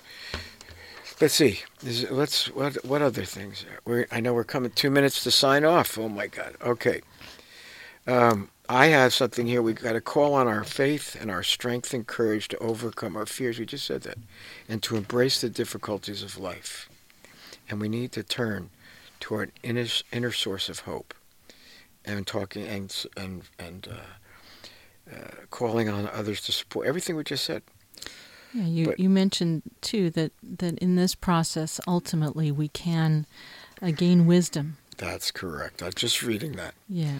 [1.21, 1.61] Let's see.
[1.85, 3.65] Is, let's what what other things?
[3.85, 5.97] We're, I know we're coming two minutes to sign off.
[5.97, 6.55] Oh my God.
[6.61, 7.01] Okay.
[8.07, 9.61] Um, I have something here.
[9.61, 13.25] We've got to call on our faith and our strength and courage to overcome our
[13.25, 13.59] fears.
[13.59, 14.17] We just said that.
[14.67, 16.89] And to embrace the difficulties of life.
[17.69, 18.69] And we need to turn
[19.19, 21.13] toward inner, inner source of hope.
[22.03, 27.43] And talking and, and, and uh, uh, calling on others to support everything we just
[27.43, 27.63] said.
[28.53, 33.25] Yeah, you, but, you mentioned too that, that in this process, ultimately, we can
[33.81, 34.77] uh, gain wisdom.
[34.97, 35.83] That's correct.
[35.83, 36.73] I'm just reading that.
[36.87, 37.19] Yeah.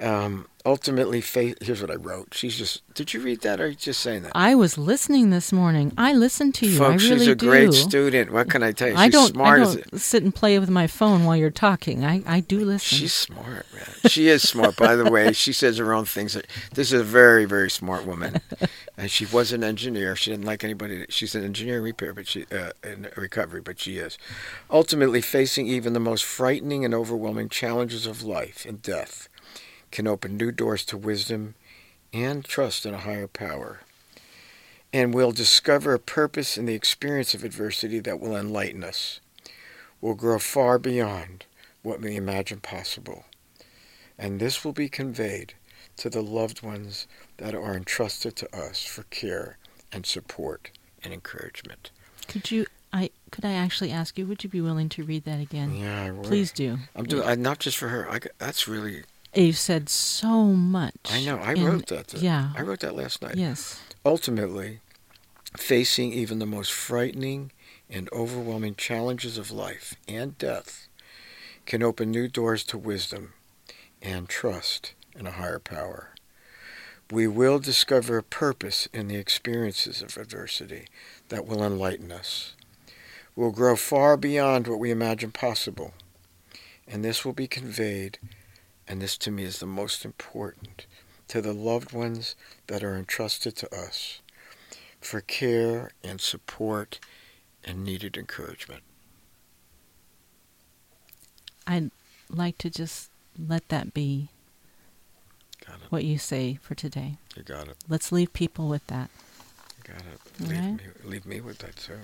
[0.00, 1.58] Um, ultimately, faith.
[1.62, 2.34] Here's what I wrote.
[2.34, 2.82] She's just.
[2.94, 4.32] Did you read that, or are you just saying that?
[4.34, 5.92] I was listening this morning.
[5.96, 6.78] I listened to you.
[6.78, 7.46] Folks, I really she's a do.
[7.46, 8.32] great student.
[8.32, 8.94] What can I tell you?
[8.94, 9.28] She's I don't.
[9.28, 9.60] smart.
[9.60, 12.04] I don't sit and play with my phone while you're talking.
[12.04, 12.98] I, I do listen.
[12.98, 14.10] She's smart, man.
[14.10, 14.76] She is smart.
[14.76, 16.36] By the way, she says her own things.
[16.74, 18.40] This is a very, very smart woman,
[18.98, 20.16] and she was an engineer.
[20.16, 21.06] She didn't like anybody.
[21.08, 24.18] She's an engineer in repair, but she uh, in recovery, but she is
[24.70, 29.28] ultimately facing even the most frightening and overwhelming challenges of life and death
[29.94, 31.54] can open new doors to wisdom
[32.12, 33.80] and trust in a higher power.
[34.92, 39.20] And we'll discover a purpose in the experience of adversity that will enlighten us.
[40.00, 41.44] We'll grow far beyond
[41.82, 43.24] what we imagine possible.
[44.18, 45.54] And this will be conveyed
[45.98, 49.58] to the loved ones that are entrusted to us for care
[49.92, 50.72] and support
[51.04, 51.92] and encouragement.
[52.26, 55.40] Could you I could I actually ask you would you be willing to read that
[55.40, 55.74] again?
[55.74, 56.26] Yeah, I would.
[56.26, 56.78] Please do.
[56.96, 58.10] I'm doing I, not just for her.
[58.10, 59.02] I, that's really
[59.34, 60.94] You've said so much.
[61.10, 61.38] I know.
[61.38, 62.14] I in- wrote that.
[62.14, 62.52] Yeah.
[62.56, 63.36] I wrote that last night.
[63.36, 63.80] Yes.
[64.04, 64.80] Ultimately,
[65.56, 67.52] facing even the most frightening
[67.90, 70.88] and overwhelming challenges of life and death
[71.66, 73.32] can open new doors to wisdom
[74.02, 76.10] and trust in a higher power.
[77.10, 80.86] We will discover a purpose in the experiences of adversity
[81.28, 82.54] that will enlighten us.
[83.36, 85.94] We'll grow far beyond what we imagine possible,
[86.86, 88.18] and this will be conveyed
[88.86, 90.86] and this to me is the most important,
[91.28, 94.20] to the loved ones that are entrusted to us
[95.00, 96.98] for care and support
[97.64, 98.82] and needed encouragement.
[101.66, 101.90] I'd
[102.28, 104.28] like to just let that be
[105.66, 105.90] Got it.
[105.90, 107.16] what you say for today.
[107.36, 107.76] You got it.
[107.88, 109.10] Let's leave people with that.
[109.78, 110.40] You got it.
[110.48, 110.72] Leave, right.
[110.72, 111.98] me, leave me with that too.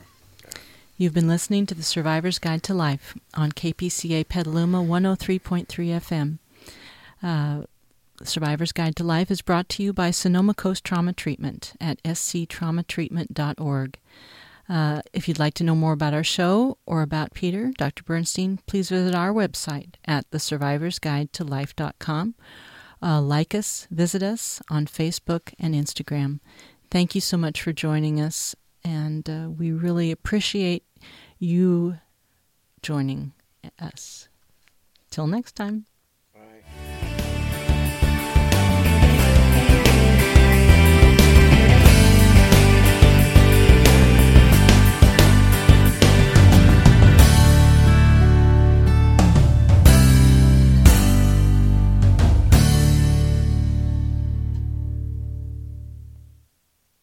[0.96, 6.38] You've been listening to the Survivor's Guide to Life on KPCA Petaluma 103.3 FM.
[7.22, 7.62] Uh,
[8.22, 13.98] Survivor's Guide to Life is brought to you by Sonoma Coast Trauma Treatment at sctraumatreatment.org.
[14.68, 18.04] Uh, if you'd like to know more about our show or about Peter, Dr.
[18.04, 22.34] Bernstein, please visit our website at thesurvivorsguidetolife.com.
[23.02, 26.38] Uh, like us, visit us on Facebook and Instagram.
[26.90, 28.54] Thank you so much for joining us,
[28.84, 30.84] and uh, we really appreciate
[31.38, 31.98] you
[32.82, 33.32] joining
[33.80, 34.28] us.
[35.10, 35.86] Till next time.